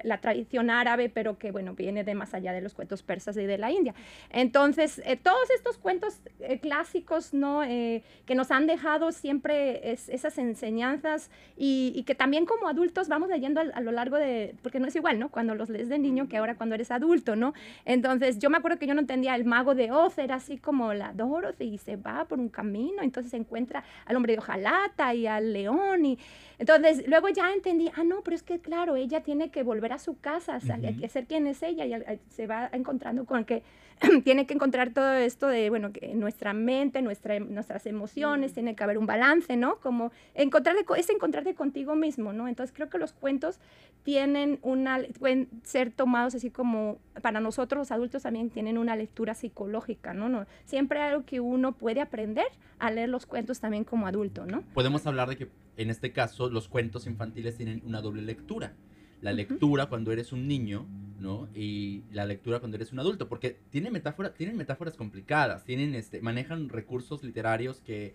la 0.02 0.20
tradición 0.20 0.70
árabe, 0.70 1.08
pero 1.08 1.38
que, 1.38 1.50
bueno, 1.50 1.74
viene 1.74 2.04
de 2.04 2.14
más 2.14 2.34
allá 2.34 2.52
de 2.52 2.60
los 2.60 2.74
cuentos 2.74 3.02
persas 3.02 3.36
y 3.36 3.46
de 3.46 3.58
la 3.58 3.70
India. 3.70 3.94
Entonces, 4.30 5.00
eh, 5.04 5.16
todos 5.16 5.50
estos 5.50 5.78
cuentos 5.78 6.20
eh, 6.40 6.58
clásicos, 6.60 7.34
¿no? 7.34 7.64
Eh, 7.64 8.02
que 8.26 8.34
nos 8.34 8.50
han 8.50 8.66
dejado 8.66 9.12
siempre 9.12 9.92
esas 9.92 10.38
enseñanzas 10.38 11.30
y, 11.56 12.02
que 12.06 12.14
también 12.14 12.46
como 12.46 12.68
adultos 12.68 13.08
vamos 13.08 13.28
leyendo 13.28 13.57
a, 13.58 13.80
lo 13.80 13.92
largo 13.92 14.16
de, 14.16 14.54
porque 14.62 14.80
no 14.80 14.86
es 14.86 14.96
igual, 14.96 15.18
¿no? 15.18 15.30
Cuando 15.30 15.54
los 15.54 15.68
lees 15.68 15.88
de 15.88 15.98
niño 15.98 16.28
que 16.28 16.36
ahora 16.36 16.56
cuando 16.56 16.74
eres 16.74 16.90
adulto, 16.90 17.36
¿no? 17.36 17.54
Entonces, 17.84 18.38
yo 18.38 18.50
me 18.50 18.58
acuerdo 18.58 18.78
que 18.78 18.86
yo 18.86 18.94
no 18.94 19.00
entendía 19.00 19.34
el 19.34 19.44
mago 19.44 19.74
de 19.74 19.92
Oz, 19.92 20.18
era 20.18 20.36
así 20.36 20.58
como 20.58 20.94
la 20.94 21.12
Dorothy 21.12 21.64
y 21.64 21.78
se 21.78 21.96
va 21.96 22.24
por 22.24 22.38
un 22.38 22.48
camino, 22.48 23.02
entonces 23.02 23.30
se 23.30 23.36
encuentra 23.36 23.84
al 24.06 24.16
hombre 24.16 24.32
de 24.34 24.38
hojalata 24.38 25.14
y 25.14 25.26
al 25.26 25.52
león 25.52 26.06
y 26.06 26.18
entonces, 26.58 27.04
luego 27.06 27.28
ya 27.28 27.52
entendí, 27.52 27.90
ah, 27.94 28.02
no, 28.02 28.22
pero 28.22 28.34
es 28.34 28.42
que 28.42 28.58
claro, 28.58 28.96
ella 28.96 29.22
tiene 29.22 29.50
que 29.50 29.62
volver 29.62 29.92
a 29.92 29.98
su 29.98 30.18
casa, 30.18 30.58
ser 30.60 31.26
quien 31.26 31.46
es 31.46 31.62
ella 31.62 31.86
y 31.86 32.20
se 32.30 32.46
va 32.46 32.68
encontrando 32.72 33.24
con 33.26 33.44
que 33.44 33.62
tiene 34.24 34.46
que 34.46 34.54
encontrar 34.54 34.90
todo 34.90 35.12
esto 35.12 35.46
de, 35.48 35.70
bueno, 35.70 35.92
que 35.92 36.14
nuestra 36.14 36.52
mente, 36.52 37.02
nuestra, 37.02 37.38
nuestras 37.38 37.86
emociones, 37.86 38.52
tiene 38.52 38.74
que 38.74 38.84
haber 38.84 38.98
un 38.98 39.06
balance, 39.06 39.56
¿no? 39.56 39.76
Como 39.76 40.12
encontrar 40.34 40.76
es 40.96 41.10
encontrarte 41.10 41.54
contigo 41.54 41.94
mismo, 41.94 42.32
¿no? 42.32 42.48
Entonces, 42.48 42.74
creo 42.74 42.88
que 42.88 42.98
los 42.98 43.12
cuentos 43.12 43.60
tienen 44.02 44.58
una, 44.62 45.00
pueden 45.18 45.48
ser 45.62 45.90
tomados 45.90 46.34
así 46.34 46.50
como, 46.50 46.98
para 47.22 47.40
nosotros 47.40 47.78
los 47.78 47.92
adultos 47.92 48.22
también 48.22 48.50
tienen 48.50 48.78
una 48.78 48.96
lectura 48.96 49.34
psicológica, 49.34 50.14
¿no? 50.14 50.28
no 50.28 50.46
siempre 50.64 51.00
hay 51.00 51.10
algo 51.10 51.24
que 51.24 51.40
uno 51.40 51.72
puede 51.72 52.00
aprender 52.00 52.46
a 52.78 52.90
leer 52.90 53.08
los 53.08 53.26
cuentos 53.26 53.60
también 53.60 53.84
como 53.84 54.06
adulto, 54.06 54.46
¿no? 54.46 54.62
Podemos 54.74 55.06
hablar 55.06 55.28
de 55.28 55.36
que 55.36 55.48
en 55.78 55.90
este 55.90 56.12
caso 56.12 56.50
los 56.50 56.68
cuentos 56.68 57.06
infantiles 57.06 57.56
tienen 57.56 57.82
una 57.86 58.02
doble 58.02 58.22
lectura. 58.22 58.74
La 59.22 59.32
lectura 59.32 59.86
cuando 59.86 60.12
eres 60.12 60.32
un 60.32 60.46
niño, 60.46 60.86
¿no? 61.18 61.48
Y 61.54 62.04
la 62.12 62.26
lectura 62.26 62.60
cuando 62.60 62.76
eres 62.76 62.92
un 62.92 63.00
adulto, 63.00 63.28
porque 63.28 63.58
tienen, 63.70 63.92
metáfora, 63.92 64.34
tienen 64.34 64.56
metáforas 64.56 64.94
complicadas, 64.94 65.64
tienen, 65.64 65.94
este, 65.94 66.20
manejan 66.20 66.68
recursos 66.68 67.24
literarios 67.24 67.80
que 67.80 68.14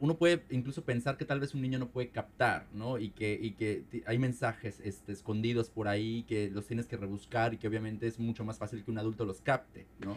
uno 0.00 0.16
puede 0.16 0.44
incluso 0.50 0.84
pensar 0.84 1.16
que 1.16 1.24
tal 1.24 1.40
vez 1.40 1.54
un 1.54 1.60
niño 1.60 1.78
no 1.78 1.88
puede 1.88 2.10
captar, 2.10 2.66
¿no? 2.72 2.98
Y 2.98 3.10
que, 3.10 3.38
y 3.40 3.52
que 3.52 3.84
hay 4.06 4.18
mensajes 4.18 4.80
este, 4.84 5.12
escondidos 5.12 5.70
por 5.70 5.88
ahí 5.88 6.24
que 6.28 6.50
los 6.50 6.66
tienes 6.66 6.86
que 6.86 6.96
rebuscar 6.96 7.54
y 7.54 7.58
que 7.58 7.66
obviamente 7.66 8.06
es 8.06 8.18
mucho 8.18 8.44
más 8.44 8.58
fácil 8.58 8.84
que 8.84 8.90
un 8.90 8.98
adulto 8.98 9.24
los 9.24 9.40
capte, 9.40 9.86
¿no? 10.00 10.16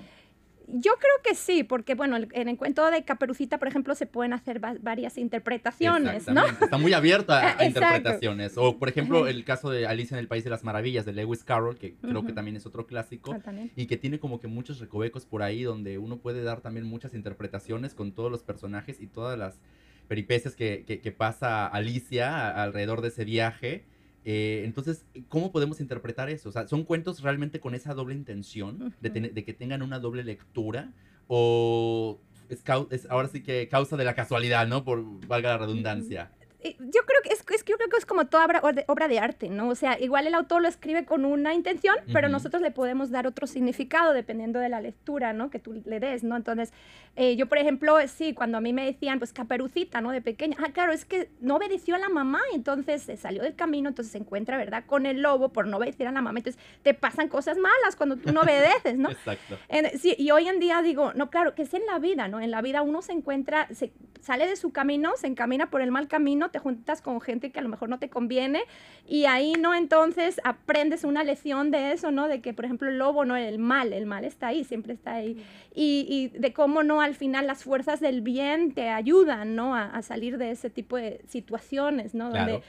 Yo 0.68 0.94
creo 0.94 1.13
que 1.24 1.36
sí, 1.36 1.63
porque 1.63 1.96
bueno, 1.96 2.18
en 2.18 2.48
el 2.48 2.58
cuento 2.58 2.89
de 2.89 3.03
Caperucita, 3.03 3.58
por 3.58 3.68
ejemplo, 3.68 3.96
se 3.96 4.06
pueden 4.06 4.34
hacer 4.34 4.60
varias 4.60 5.18
interpretaciones, 5.18 6.27
¿no? 6.27 6.46
Está 6.46 6.77
muy 6.77 6.94
abierto 6.94 7.34
a, 7.34 7.56
interpretaciones. 7.65 8.58
O, 8.58 8.77
por 8.77 8.89
ejemplo, 8.89 9.27
el 9.27 9.44
caso 9.44 9.70
de 9.70 9.88
Alicia 9.88 10.15
en 10.15 10.20
el 10.20 10.27
País 10.27 10.44
de 10.44 10.50
las 10.50 10.63
Maravillas 10.63 11.06
de 11.06 11.13
Lewis 11.13 11.44
Carroll, 11.44 11.77
que 11.77 11.96
creo 11.96 12.25
que 12.25 12.34
también 12.34 12.56
es 12.56 12.65
otro 12.65 12.88
clásico, 12.88 13.34
ah, 13.34 13.53
y 13.75 13.88
que 13.88 13.98
tiene 13.98 14.20
como 14.20 14.39
que 14.39 14.48
muchos 14.48 14.80
recovecos 14.80 15.25
por 15.25 15.44
ahí 15.44 15.63
donde 15.63 15.98
uno 15.98 16.18
puede 16.18 16.44
dar 16.44 16.62
también 16.62 16.86
muchas 16.86 17.13
interpretaciones 17.13 17.94
con 17.94 18.13
todos 18.13 18.32
los 18.32 18.44
personajes 18.44 19.01
y 19.01 19.08
todas 19.08 19.38
las 19.38 19.60
peripecias 20.08 20.56
que, 20.56 20.84
que 20.86 21.12
pasa 21.12 21.68
Alicia 21.68 22.50
alrededor 22.62 23.01
de 23.01 23.10
ese 23.10 23.25
viaje 23.25 23.86
eh, 24.23 24.63
entonces, 24.65 25.05
¿cómo 25.29 25.51
podemos 25.51 25.79
interpretar 25.79 26.29
eso? 26.29 26.49
O 26.49 26.51
sea, 26.51 26.67
¿son 26.67 26.83
cuentos 26.83 27.21
realmente 27.21 27.59
con 27.59 27.75
esa 27.75 27.93
doble 27.93 28.15
intención 28.15 28.93
de, 29.01 29.09
de 29.09 29.43
que 29.43 29.53
tengan 29.53 29.81
una 29.81 29.99
doble 29.99 30.23
lectura? 30.23 30.91
¿O 31.27 32.19
es, 32.49 32.63
es, 32.89 33.09
ahora 33.09 33.29
sí 33.29 33.41
que 33.41 33.67
causa 33.69 33.97
de 33.97 34.03
la 34.03 34.13
casualidad, 34.13 34.67
¿no? 34.67 34.83
Por 34.83 35.25
valga 35.27 35.49
la 35.51 35.57
redundancia. 35.57 36.31
Eh, 36.63 36.75
yo 36.80 37.01
creo 37.06 37.22
que 37.24 37.30
es, 37.30 37.44
es, 37.50 37.65
yo 37.65 37.75
creo 37.77 37.89
que 37.89 37.98
es 37.98 38.06
como 38.06 38.25
toda 38.25 38.46
obra, 38.88 39.08
de 39.08 39.20
arte, 39.20 39.50
¿no? 39.50 39.70
O 39.70 39.75
sea, 39.75 40.00
igual 40.00 40.27
el 40.27 40.36
autor 40.36 40.62
lo 40.62 40.68
escribe 40.68 41.06
con 41.06 41.25
una 41.25 41.53
intención, 41.53 41.96
pero 42.13 42.30
nosotros 42.30 42.62
le 42.62 42.70
podemos 42.70 43.10
dar 43.10 43.25
otro 43.25 43.48
significado 43.48 44.13
dependiendo 44.13 44.60
de 44.60 44.70
la 44.70 44.80
lectura, 44.80 45.34
¿no? 45.34 45.50
Que 45.50 45.58
tú 45.58 45.82
le 45.86 46.00
des, 46.00 46.24
¿no? 46.24 46.36
Entonces, 46.36 46.72
eh, 47.15 47.36
yo, 47.36 47.48
por 47.48 47.58
ejemplo, 47.58 47.98
sí, 48.08 48.34
cuando 48.34 48.60
a 48.60 48.62
mí 48.62 48.74
me 48.74 48.86
decían, 48.86 49.18
pues, 49.18 49.34
caperucita, 49.34 50.01
¿no? 50.01 50.12
De 50.12 50.22
pequeña, 50.22 50.56
ah, 50.60 50.70
claro, 50.72 50.94
es 50.94 51.03
que 51.03 51.30
no 51.39 51.56
obedeció 51.56 51.96
a 51.96 51.98
la 51.98 52.10
mamá, 52.10 52.41
entonces 52.53 53.01
se 53.01 53.18
salió 53.18 53.41
del 53.41 53.56
camino, 53.56 53.89
entonces 53.89 54.12
se 54.12 54.20
encuentra, 54.20 54.58
¿verdad? 54.58 54.84
Con 54.86 55.08
el 55.08 55.22
lobo 55.22 55.50
por 55.50 55.65
no 55.68 55.77
obedecer 55.77 56.08
a 56.08 56.12
la 56.12 56.22
mamá, 56.22 56.39
entonces 56.39 56.62
te 56.84 56.94
pasan 56.94 57.27
cosas 57.27 57.58
malas 57.58 57.96
cuando 57.96 58.18
tú 58.18 58.32
no 58.32 58.41
obedeces, 58.41 58.98
¿no? 58.98 59.10
Exacto. 59.10 59.58
sí, 60.00 60.15
y 60.18 60.30
hoy 60.30 60.48
en 60.48 60.60
día 60.60 60.82
digo, 60.84 61.13
no, 61.15 61.32
claro, 61.32 61.56
que 61.56 61.63
es 61.63 61.74
en 61.74 61.86
la 61.88 61.98
vida, 61.98 62.27
¿no? 62.27 62.39
En 62.39 62.51
la 62.51 62.62
vida 62.62 62.84
uno 62.84 63.01
se 63.01 63.13
encuentra, 63.13 63.68
se 63.74 63.91
sale 64.22 64.48
de 64.48 64.56
su 64.56 64.72
camino, 64.72 65.13
se 65.18 65.27
encamina 65.27 65.70
por 65.70 65.82
el 65.82 65.91
mal 65.91 66.08
camino, 66.08 66.50
te 66.51 66.60
juntas 66.60 67.01
con 67.01 67.22
gente 67.22 67.51
que 67.51 67.60
a 67.60 67.63
lo 67.63 67.70
mejor 67.70 67.89
no 67.89 68.00
te 68.00 68.10
conviene 68.10 68.63
y 69.08 69.25
ahí, 69.25 69.53
¿no? 69.53 69.74
Entonces 69.74 70.39
aprendes 70.43 71.03
una 71.03 71.24
lección 71.24 71.72
de 71.72 71.93
eso, 71.93 72.12
¿no? 72.12 72.27
De 72.27 72.41
que, 72.41 72.53
por 72.53 72.65
ejemplo, 72.65 72.89
el 72.89 72.98
lobo, 72.98 73.25
¿no? 73.25 73.36
El 73.36 73.60
mal, 73.60 73.93
el 73.93 74.05
mal 74.05 74.25
está 74.25 74.48
ahí, 74.48 74.63
siempre 74.63 74.93
está 74.93 75.15
ahí. 75.15 75.43
Y, 75.74 76.05
y 76.34 76.39
de 76.39 76.53
cómo, 76.53 76.84
¿no? 76.84 77.01
Al 77.01 77.15
final 77.15 77.48
las 77.48 77.63
fuerzas 77.63 78.00
del 78.00 78.22
bien 78.22 78.74
te 78.74 78.89
ayudan, 78.89 79.55
¿no? 79.55 79.75
A, 79.75 79.86
a 79.86 80.01
salir 80.01 80.38
de 80.38 80.51
ese 80.51 80.70
tipo 80.70 80.98
de 80.98 81.22
situaciones, 81.27 82.13
¿no? 82.13 82.29
Donde 82.29 82.62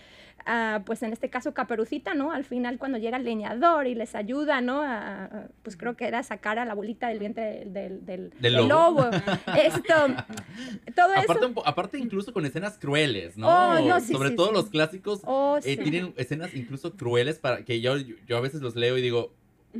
pues 0.85 1.03
en 1.03 1.13
este 1.13 1.31
caso 1.31 1.55
Caperucita, 1.55 2.15
¿no? 2.15 2.33
Al 2.33 2.45
final 2.45 2.79
cuando 2.79 2.99
llega 2.99 3.17
el 3.17 3.25
leñador 3.25 3.87
y 3.87 3.95
les 3.95 4.15
ayuda, 4.15 4.61
¿no? 4.61 4.83
pues 5.63 5.77
creo 5.77 5.97
que 5.97 6.07
era 6.07 6.23
sacar 6.23 6.59
a 6.59 6.65
la 6.65 6.75
bolita 6.75 7.09
del 7.09 7.19
vientre 7.19 7.65
del, 7.67 8.05
del, 8.05 8.33
lobo. 8.69 9.05
Esto, 9.57 9.95
todo 10.95 11.13
aparte, 11.15 11.47
eso. 11.47 11.63
Aparte 11.67 11.99
incluso 11.99 12.33
con 12.33 12.45
escenas 12.47 12.79
crueles, 12.79 13.37
¿no? 13.37 13.49
Oh, 13.49 14.01
Sobre 14.01 14.31
todo 14.31 14.53
los 14.53 14.71
clásicos 14.71 15.21
oh, 15.25 15.59
eh, 15.65 15.77
tienen 15.77 16.15
escenas 16.17 16.55
incluso 16.55 16.97
crueles 16.97 17.39
para 17.39 17.65
que 17.65 17.81
yo, 17.81 17.97
yo 17.97 18.37
a 18.37 18.41
veces 18.41 18.61
los 18.61 18.77
leo 18.77 18.99
y 18.99 19.03
digo, 19.03 19.35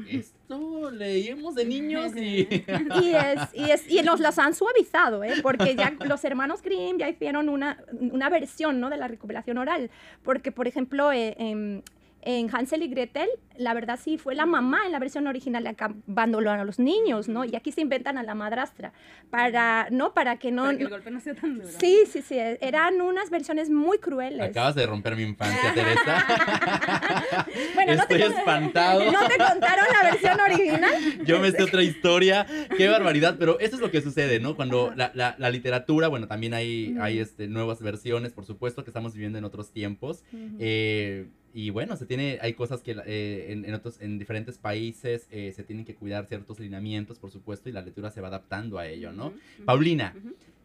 esto 0.09 0.91
leíamos 0.91 1.55
de 1.55 1.65
niños 1.65 2.17
y... 2.17 2.49
y, 3.03 3.15
es, 3.15 3.55
y, 3.55 3.71
es, 3.71 3.91
y 3.91 4.03
nos 4.03 4.21
las 4.21 4.39
han 4.39 4.55
suavizado, 4.55 5.23
¿eh? 5.25 5.35
porque 5.43 5.75
ya 5.75 5.95
los 6.07 6.25
hermanos 6.25 6.63
Grimm 6.63 6.99
ya 6.99 7.09
hicieron 7.09 7.49
una, 7.49 7.83
una 7.93 8.29
versión 8.29 8.81
¿no? 8.81 8.91
de 8.91 8.97
la 8.97 9.09
recuperación 9.09 9.59
oral, 9.59 9.91
porque 10.23 10.53
por 10.53 10.67
ejemplo 10.67 11.13
eh, 11.13 11.35
em, 11.39 11.83
en 12.23 12.55
Hansel 12.55 12.83
y 12.83 12.89
Gretel, 12.89 13.29
la 13.57 13.75
verdad 13.75 13.99
sí 14.03 14.17
fue 14.17 14.35
la 14.35 14.47
mamá 14.47 14.87
en 14.87 14.93
la 14.93 14.99
versión 14.99 15.27
original 15.27 15.65
la 15.65 15.75
que 15.75 15.85
abandonó 15.85 16.51
a 16.51 16.65
los 16.65 16.79
niños, 16.79 17.29
¿no? 17.29 17.45
Y 17.45 17.55
aquí 17.57 17.73
se 17.73 17.81
inventan 17.81 18.17
a 18.17 18.23
la 18.23 18.35
madrastra 18.35 18.93
para, 19.31 19.89
¿no? 19.91 20.15
Para 20.15 20.37
que 20.39 20.51
no... 20.51 20.65
Para 20.65 20.77
que 20.79 20.85
el 20.85 20.91
golpe 20.91 21.11
no 21.11 21.21
sea 21.21 21.35
tan 21.35 21.59
duro. 21.59 21.69
Sí, 21.79 22.05
sí, 22.11 22.23
sí. 22.23 22.37
Eran 22.39 23.01
unas 23.01 23.31
versiones 23.31 23.71
muy 23.71 23.99
crueles. 23.99 24.41
Acabas 24.41 24.75
de 24.75 24.87
romper 24.87 25.17
mi 25.17 25.23
infancia, 25.25 25.75
Teresa. 25.75 26.25
bueno, 27.75 27.93
Estoy 27.93 28.21
no 28.21 28.29
te, 28.29 28.39
espantado. 28.39 29.13
¿No 29.13 29.29
te 29.29 29.37
contaron 29.37 29.85
la 29.93 30.11
versión 30.11 30.41
original? 30.41 31.25
Yo 31.25 31.41
me 31.41 31.51
sé 31.51 31.63
otra 31.63 31.83
historia. 31.83 32.47
Qué 32.77 32.89
barbaridad. 32.89 33.37
Pero 33.39 33.59
eso 33.61 33.77
es 33.77 33.83
lo 33.83 33.91
que 33.91 34.01
sucede, 34.01 34.41
¿no? 34.41 34.57
Cuando 34.57 34.93
la, 34.95 35.13
la, 35.15 35.51
literatura, 35.51 36.09
bueno, 36.09 36.29
también 36.29 36.55
hay, 36.55 36.97
hay 37.01 37.19
este, 37.19 37.49
nuevas 37.49 37.83
versiones, 37.83 38.33
por 38.33 38.45
supuesto, 38.45 38.85
que 38.85 38.91
estamos 38.91 39.13
viviendo 39.15 39.39
en 39.39 39.45
otros 39.45 39.73
tiempos. 39.73 40.23
eh, 40.59 41.27
y 41.55 41.71
bueno, 41.71 41.97
se 41.97 42.07
tiene, 42.07 42.39
hay 42.41 42.55
cosas 42.55 42.83
que 42.83 42.97
eh, 43.07 43.53
en, 43.53 43.75
otros, 43.75 44.01
en 44.01 44.19
diferentes 44.19 44.59
países 44.59 45.27
eh, 45.31 45.53
se 45.55 45.63
tienen 45.63 45.85
que 45.85 45.95
cuidar 45.95 46.27
ciertos 46.27 46.59
lineamientos, 46.59 47.19
por 47.19 47.31
supuesto, 47.31 47.69
y 47.69 47.73
la 47.73 47.83
lectura 47.83 48.11
se 48.11 48.21
va 48.21 48.29
adaptando 48.29 48.79
a 48.79 48.87
ello, 48.87 49.13
¿no? 49.13 49.33
Paulina, 49.65 50.15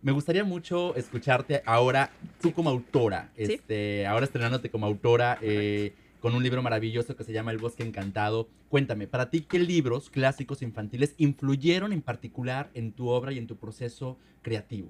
me 0.01 0.11
gustaría 0.11 0.43
mucho 0.43 0.95
escucharte 0.95 1.61
ahora, 1.65 2.11
tú 2.41 2.53
como 2.53 2.69
autora, 2.69 3.31
este, 3.35 4.07
ahora 4.07 4.25
estrenándote 4.25 4.69
como 4.69 4.85
autora 4.85 5.37
eh, 5.41 5.93
con 6.21 6.35
un 6.35 6.43
libro 6.43 6.61
maravilloso 6.61 7.15
que 7.15 7.23
se 7.23 7.33
llama 7.33 7.51
El 7.51 7.57
Bosque 7.57 7.83
Encantado. 7.83 8.47
Cuéntame, 8.69 9.07
para 9.07 9.29
ti, 9.29 9.41
¿qué 9.41 9.59
libros 9.59 10.09
clásicos 10.09 10.61
infantiles 10.61 11.15
influyeron 11.17 11.91
en 11.91 12.01
particular 12.01 12.69
en 12.73 12.93
tu 12.93 13.09
obra 13.09 13.33
y 13.33 13.37
en 13.37 13.47
tu 13.47 13.57
proceso 13.57 14.17
creativo? 14.41 14.89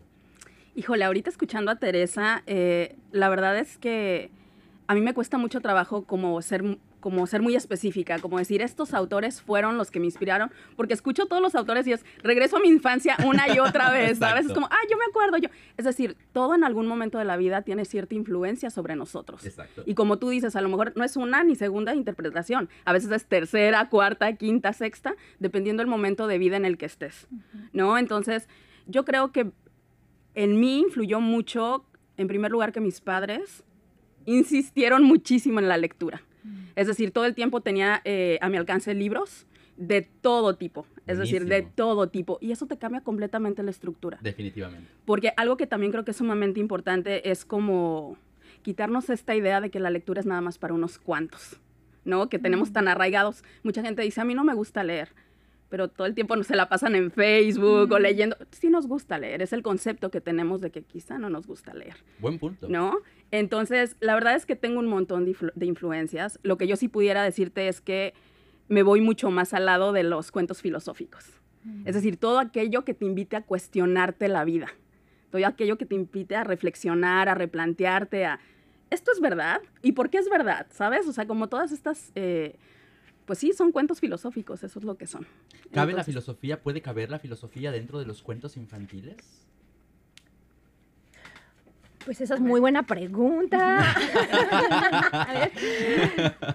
Híjole, 0.76 1.06
ahorita 1.06 1.32
escuchando 1.32 1.72
a 1.72 1.78
Teresa, 1.78 2.44
la 2.46 3.30
verdad 3.30 3.58
es 3.58 3.80
que 3.80 4.30
a 4.88 4.96
mí 4.96 5.02
me 5.02 5.14
cuesta 5.14 5.38
mucho 5.38 5.62
trabajo 5.62 6.06
como 6.06 6.42
ser 6.42 6.64
como 7.00 7.28
ser 7.28 7.42
muy 7.42 7.56
específica, 7.56 8.20
como 8.20 8.38
decir, 8.38 8.62
estos 8.62 8.94
autores 8.94 9.42
fueron 9.42 9.78
los 9.78 9.92
que 9.92 10.00
me 10.00 10.08
inspiraron, 10.08 10.52
porque 10.76 10.94
escucho 10.94 11.28
todos 11.28 11.42
los 11.42 11.56
autores 11.56 11.86
y 11.88 11.94
es, 11.94 12.04
regreso 12.24 12.58
a 12.58 12.60
mi 12.60 12.68
infancia 12.68 13.16
una 13.26 13.48
y 13.54 13.60
otra 13.60 13.92
vez, 13.94 14.22
a 14.22 14.34
veces 14.34 14.52
como, 14.52 14.66
ah, 14.66 14.80
yo 14.90 14.98
me 14.98 15.06
acuerdo, 15.06 15.38
yo. 15.38 15.48
Es 15.78 15.86
decir, 15.86 16.18
todo 16.34 16.56
en 16.56 16.64
algún 16.64 16.88
momento 16.88 17.18
de 17.18 17.26
la 17.26 17.38
vida 17.38 17.62
tiene 17.62 17.86
cierta 17.86 18.16
influencia 18.16 18.70
sobre 18.72 18.96
nosotros. 18.96 19.46
Exacto. 19.46 19.84
Y 19.86 19.94
como 19.94 20.18
tú 20.18 20.30
dices, 20.30 20.56
a 20.56 20.62
lo 20.62 20.70
mejor 20.70 20.94
no 20.96 21.04
es 21.04 21.16
una 21.16 21.44
ni 21.44 21.56
segunda 21.56 21.94
interpretación, 21.94 22.68
a 22.84 22.94
veces 22.94 23.12
es 23.12 23.26
tercera, 23.26 23.88
cuarta, 23.90 24.34
quinta, 24.34 24.74
sexta, 24.74 25.16
dependiendo 25.40 25.82
del 25.82 25.88
momento 25.88 26.28
de 26.28 26.40
vida 26.40 26.58
en 26.58 26.66
el 26.66 26.78
que 26.78 26.88
estés, 26.88 27.28
¿no? 27.74 27.98
Entonces, 27.98 28.50
yo 28.88 29.06
creo 29.06 29.32
que 29.32 29.52
en 30.34 30.60
mí 30.60 30.80
influyó 30.80 31.20
mucho, 31.20 31.86
en 32.18 32.28
primer 32.28 32.52
lugar, 32.52 32.72
que 32.72 32.80
mis 32.80 33.02
padres 33.02 33.64
insistieron 34.28 35.04
muchísimo 35.04 35.60
en 35.60 35.68
la 35.68 35.78
lectura. 35.78 36.22
Es 36.76 36.86
decir, 36.86 37.12
todo 37.12 37.26
el 37.26 37.34
tiempo 37.34 37.62
tenía 37.62 38.02
eh, 38.06 38.38
a 38.40 38.50
mi 38.50 38.58
alcance 38.58 38.94
libros 38.94 39.48
de 39.78 40.02
todo 40.02 40.56
tipo, 40.56 40.86
es 41.08 41.18
decir, 41.18 41.46
de 41.46 41.64
todo 41.64 42.10
tipo. 42.10 42.38
Y 42.40 42.52
eso 42.52 42.68
te 42.68 42.78
cambia 42.78 43.02
completamente 43.02 43.64
la 43.64 43.72
estructura. 43.72 44.20
Definitivamente. 44.22 44.88
Porque 45.06 45.34
algo 45.38 45.58
que 45.58 45.66
también 45.66 45.92
creo 45.92 46.06
que 46.06 46.12
es 46.12 46.18
sumamente 46.18 46.60
importante 46.60 47.32
es 47.32 47.46
como 47.46 48.18
quitarnos 48.62 49.10
esta 49.10 49.36
idea 49.36 49.62
de 49.62 49.72
que 49.72 49.80
la 49.80 49.90
lectura 49.90 50.20
es 50.20 50.26
nada 50.26 50.42
más 50.42 50.58
para 50.58 50.74
unos 50.74 51.00
cuantos, 51.00 51.58
¿no? 52.06 52.30
Que 52.30 52.38
tenemos 52.38 52.72
tan 52.72 52.88
arraigados. 52.88 53.44
Mucha 53.64 53.82
gente 53.82 54.02
dice, 54.02 54.22
a 54.22 54.26
mí 54.26 54.36
no 54.36 54.44
me 54.44 54.54
gusta 54.54 54.84
leer 54.84 55.10
pero 55.70 55.90
todo 55.90 56.08
el 56.08 56.16
tiempo 56.16 56.36
no 56.36 56.44
se 56.44 56.56
la 56.56 56.70
pasan 56.70 56.96
en 56.96 57.12
Facebook 57.12 57.92
o 57.92 58.00
leyendo. 58.00 58.38
Sí 58.52 58.70
nos 58.70 58.88
gusta 58.88 59.18
leer, 59.18 59.42
es 59.42 59.54
el 59.54 59.64
concepto 59.64 60.10
que 60.10 60.22
tenemos 60.22 60.62
de 60.62 60.72
que 60.72 60.84
quizá 60.84 61.18
no 61.18 61.30
nos 61.30 61.48
gusta 61.48 61.74
leer. 61.74 61.96
Buen 62.20 62.40
punto. 62.40 62.68
¿No? 62.70 63.00
Entonces, 63.32 63.98
la 64.00 64.14
verdad 64.16 64.36
es 64.36 64.46
que 64.46 64.56
tengo 64.56 64.80
un 64.80 64.88
montón 64.88 65.26
de, 65.26 65.66
influencias. 65.66 66.40
Lo 66.44 66.58
que 66.58 66.68
yo 66.68 66.76
sí 66.76 66.88
pudiera 66.88 67.24
decirte 67.24 67.68
es 67.68 67.82
que 67.82 68.14
me 68.70 68.84
voy 68.84 69.02
mucho 69.02 69.30
más 69.30 69.54
al 69.54 69.66
lado 69.66 69.92
de 69.92 70.04
los 70.04 70.32
cuentos 70.32 70.62
filosóficos. 70.62 71.34
Es 71.84 71.96
decir, 71.96 72.16
todo 72.16 72.40
aquello 72.40 72.86
que 72.86 72.94
te 72.94 73.04
invite 73.04 73.36
a 73.36 73.42
cuestionarte 73.42 74.30
la 74.30 74.46
vida. 74.46 74.68
Todo 75.32 75.46
aquello 75.46 75.78
que 75.78 75.86
te 75.86 75.96
invite 75.96 76.38
a 76.38 76.46
reflexionar, 76.46 77.28
a 77.28 77.36
replantearte, 77.36 78.26
a... 78.26 78.40
¿Esto 78.90 79.12
es 79.12 79.20
verdad? 79.20 79.62
¿Y 79.82 79.92
por 79.92 80.10
qué 80.10 80.18
es 80.18 80.30
verdad? 80.30 80.68
¿Sabes? 80.70 81.06
O 81.08 81.12
sea, 81.12 81.28
como 81.28 81.50
todas 81.50 81.74
estas... 81.74 82.14
Eh, 82.16 82.56
pues 83.28 83.40
sí, 83.40 83.52
son 83.52 83.74
cuentos 83.74 84.00
filosóficos, 84.00 84.64
eso 84.64 84.80
es 84.80 84.86
lo 84.86 84.98
que 84.98 85.06
son. 85.06 85.28
¿Cabe 85.72 85.92
la 85.92 86.06
filosofía, 86.06 86.64
puede 86.64 86.82
caber 86.82 87.12
la 87.12 87.20
filosofía 87.20 87.74
dentro 87.74 88.00
de 88.00 88.06
los 88.06 88.24
cuentos 88.24 88.56
infantiles? 88.56 89.18
Pues 92.08 92.22
esa 92.22 92.36
es 92.36 92.40
muy 92.40 92.62
buena 92.62 92.84
pregunta. 92.84 93.80
a 95.12 95.34
ver. 95.34 95.52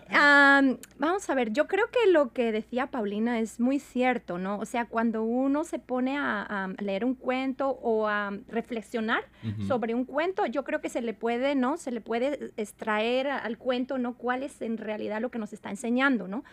Am, 0.09 0.79
vamos 0.97 1.29
a 1.29 1.35
ver, 1.35 1.53
yo 1.53 1.67
creo 1.67 1.91
que 1.91 2.11
lo 2.11 2.33
que 2.33 2.53
decía 2.53 2.87
Paulina 2.87 3.39
es 3.39 3.61
muy 3.61 3.79
cierto, 3.79 4.39
¿no? 4.39 4.59
O 4.59 4.65
sea, 4.65 4.87
cuando 4.87 5.25
uno 5.25 5.65
se 5.65 5.79
pone 5.79 6.17
a, 6.17 6.41
a 6.41 6.69
leer 6.83 7.05
un 7.05 7.15
cuento 7.15 7.69
o 7.69 8.09
a 8.09 8.33
reflexionar 8.49 9.25
sobre 9.69 9.95
un 9.95 10.07
cuento, 10.07 10.47
yo 10.47 10.65
creo 10.65 10.81
que 10.81 10.89
se 10.89 11.03
le 11.03 11.13
puede, 11.13 11.55
¿no? 11.55 11.77
Se 11.77 11.91
le 11.91 12.01
puede 12.01 12.51
extraer 12.57 13.27
al 13.27 13.59
cuento, 13.59 13.99
¿no? 13.99 14.15
Cuál 14.15 14.45
es 14.45 14.63
en 14.63 14.79
realidad 14.79 15.21
lo 15.21 15.31
que 15.31 15.39
nos 15.39 15.53
está 15.53 15.69
enseñando, 15.69 16.29
¿no? 16.29 16.45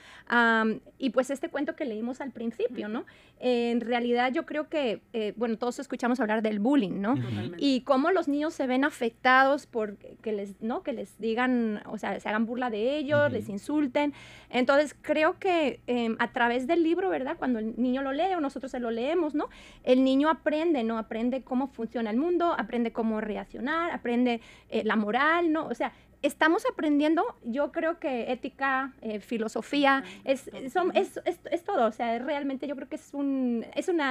Y 0.97 1.11
pues 1.11 1.29
este 1.29 1.47
cuento 1.47 1.77
que 1.77 1.85
leímos 1.85 2.19
al 2.19 2.31
principio, 2.31 2.89
¿no? 2.89 3.05
en 3.39 3.79
realidad 3.81 4.33
yo 4.33 4.45
creo 4.45 4.67
que, 4.67 5.01
eh, 5.13 5.33
bueno, 5.37 5.57
todos 5.57 5.79
escuchamos 5.79 6.19
hablar 6.19 6.41
del 6.41 6.59
bullying, 6.59 6.99
¿no? 6.99 7.15
Y 7.57 7.81
cómo 7.81 8.11
los 8.11 8.27
niños 8.27 8.53
se 8.53 8.67
ven 8.67 8.83
afectados 8.89 9.65
por 9.65 9.95
que 9.97 10.33
les, 10.33 10.61
¿no? 10.61 10.83
que 10.83 10.91
les 10.91 11.17
digan, 11.19 11.81
o 11.85 11.97
sea, 11.97 12.19
se 12.19 12.27
hagan 12.27 12.45
burla 12.45 12.69
de 12.69 12.97
ellos, 12.97 13.31
les 13.31 13.47
insulten. 13.47 14.13
Entonces, 14.49 14.93
creo 15.01 15.39
que 15.39 15.79
em, 15.87 16.17
a 16.19 16.33
través 16.33 16.67
del 16.67 16.83
libro, 16.83 17.09
¿verdad? 17.09 17.37
Cuando 17.37 17.59
el 17.59 17.79
niño 17.81 18.01
lo 18.01 18.11
lee 18.11 18.33
o 18.35 18.41
nosotros 18.41 18.71
se 18.71 18.79
lo 18.79 18.91
leemos, 18.91 19.35
¿no? 19.35 19.49
El 19.83 20.03
niño 20.03 20.29
aprende, 20.29 20.83
¿no? 20.83 20.97
Aprende 20.97 21.41
cómo 21.43 21.67
funciona 21.67 22.09
el 22.09 22.17
mundo, 22.17 22.53
aprende 22.57 22.91
cómo 22.91 23.21
reaccionar, 23.21 23.91
aprende 23.91 24.41
eh, 24.69 24.83
la 24.83 24.95
moral, 24.95 25.51
¿no? 25.51 25.67
O 25.67 25.75
sea, 25.75 25.93
estamos 26.21 26.63
aprendiendo, 26.71 27.23
yo 27.45 27.71
creo 27.71 27.99
que 27.99 28.31
ética, 28.31 28.93
eh, 29.01 29.19
filosofía, 29.21 30.03
es, 30.25 30.49
son- 30.71 30.91
es, 30.95 31.19
es- 31.25 31.39
es 31.49 31.63
todo, 31.63 31.87
o 31.87 31.91
sea, 31.91 32.19
realmente 32.19 32.67
yo 32.67 32.75
creo 32.75 32.89
que 32.89 32.95
es 32.97 33.09
un 33.13 33.65
es 33.75 33.87
un 33.87 34.01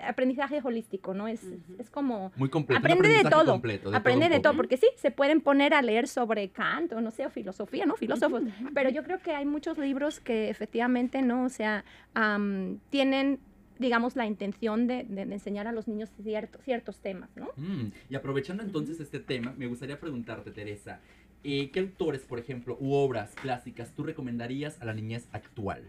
aprendizaje 0.00 0.60
holístico, 0.62 1.14
¿no? 1.14 1.28
Es, 1.28 1.44
es 1.78 1.88
como 1.90 2.32
Muy 2.36 2.48
completo. 2.48 2.78
aprende 2.80 3.08
de 3.08 3.22
todo, 3.30 3.52
completo, 3.52 3.90
de 3.90 3.96
aprende 3.96 4.26
todo 4.26 4.34
de 4.36 4.40
todo, 4.40 4.56
porque 4.56 4.76
sí, 4.76 4.88
se 4.96 5.10
pueden 5.10 5.40
poner 5.40 5.74
a 5.74 5.82
leer 5.82 6.08
sobre 6.08 6.48
Kant 6.50 6.92
o 6.94 7.00
no 7.00 7.10
sé, 7.10 7.26
o 7.26 7.30
filosofía, 7.30 7.86
¿no? 7.86 7.94
Filósofos, 7.96 8.42
pero 8.74 8.90
yo 8.90 9.04
creo 9.04 9.20
que 9.20 9.32
hay 9.32 9.44
muchos 9.44 9.78
libros 9.78 10.18
que 10.20 10.50
efectivamente, 10.50 11.22
¿no? 11.22 11.44
O 11.44 11.48
sea, 11.48 11.84
am, 12.14 12.78
tienen 12.90 13.38
digamos, 13.78 14.14
la 14.14 14.26
intención 14.26 14.86
de, 14.86 15.02
de- 15.02 15.26
de 15.26 15.32
enseñar 15.34 15.66
a 15.66 15.72
los 15.72 15.88
niños 15.88 16.08
cierto- 16.22 16.60
ciertos 16.62 17.00
temas, 17.00 17.30
¿no? 17.36 17.48
Mm, 17.56 17.90
y 18.10 18.14
aprovechando 18.14 18.62
entonces 18.62 19.00
este 19.00 19.18
tema, 19.18 19.54
me 19.56 19.66
gustaría 19.66 19.98
preguntarte, 19.98 20.52
Teresa, 20.52 21.00
eh, 21.44 21.70
¿qué 21.70 21.80
autores, 21.80 22.22
por 22.22 22.38
ejemplo, 22.38 22.76
u 22.80 22.94
obras 22.94 23.30
clásicas 23.40 23.92
tú 23.94 24.04
recomendarías 24.04 24.80
a 24.80 24.84
la 24.84 24.94
niñez 24.94 25.28
actual? 25.32 25.82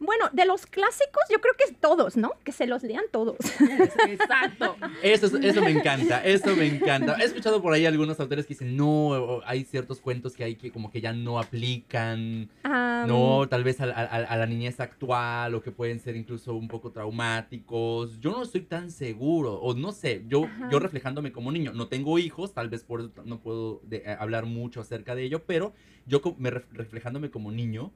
Bueno, 0.00 0.26
de 0.32 0.44
los 0.46 0.64
clásicos, 0.66 1.22
yo 1.30 1.40
creo 1.40 1.54
que 1.58 1.74
todos, 1.74 2.16
¿no? 2.16 2.32
Que 2.44 2.52
se 2.52 2.66
los 2.66 2.82
lean 2.82 3.04
todos. 3.10 3.36
Exacto. 4.08 4.76
Eso, 5.02 5.26
es- 5.26 5.34
eso 5.44 5.60
me 5.62 5.70
encanta, 5.70 6.24
eso 6.24 6.54
me 6.54 6.66
encanta. 6.66 7.16
He 7.20 7.24
escuchado 7.24 7.60
por 7.62 7.72
ahí 7.72 7.84
algunos 7.86 8.20
autores 8.20 8.46
que 8.46 8.54
dicen, 8.54 8.76
no, 8.76 9.40
hay 9.44 9.64
ciertos 9.64 10.00
cuentos 10.00 10.34
que 10.34 10.44
hay 10.44 10.54
que 10.56 10.70
como 10.70 10.90
que 10.90 11.00
ya 11.00 11.12
no 11.12 11.38
aplican, 11.38 12.48
Am, 12.62 13.08
no, 13.08 13.48
tal 13.48 13.64
vez 13.64 13.80
a, 13.80 13.84
a- 13.86 14.04
a 14.04 14.36
la 14.36 14.46
niñez 14.46 14.80
actual 14.80 15.54
o 15.54 15.62
que 15.62 15.72
pueden 15.72 16.00
ser 16.00 16.16
incluso 16.16 16.54
un 16.54 16.68
poco 16.68 16.90
traumáticos. 16.92 18.20
Yo 18.20 18.30
no 18.32 18.42
estoy 18.42 18.62
tan 18.62 18.90
seguro, 18.90 19.54
o 19.54 19.74
no 19.74 19.92
sé, 19.92 20.24
yo, 20.28 20.44
Ajá. 20.44 20.68
yo 20.70 20.78
reflejándome 20.78 21.32
como 21.32 21.52
niño, 21.52 21.72
no 21.74 21.88
tengo 21.88 22.18
hijos, 22.18 22.54
tal 22.54 22.68
vez 22.68 22.84
por 22.84 23.00
eso 23.00 23.10
no 23.24 23.40
puedo 23.40 23.80
de- 23.84 24.02
eh, 24.06 24.16
hablar 24.18 24.46
mucho 24.46 24.80
acerca 24.80 25.14
de 25.14 25.24
ello, 25.24 25.42
pero 25.44 25.72
yo 26.06 26.20
me 26.38 26.50
ref- 26.50 26.66
reflejándome 26.72 27.30
como 27.30 27.50
niño, 27.52 27.92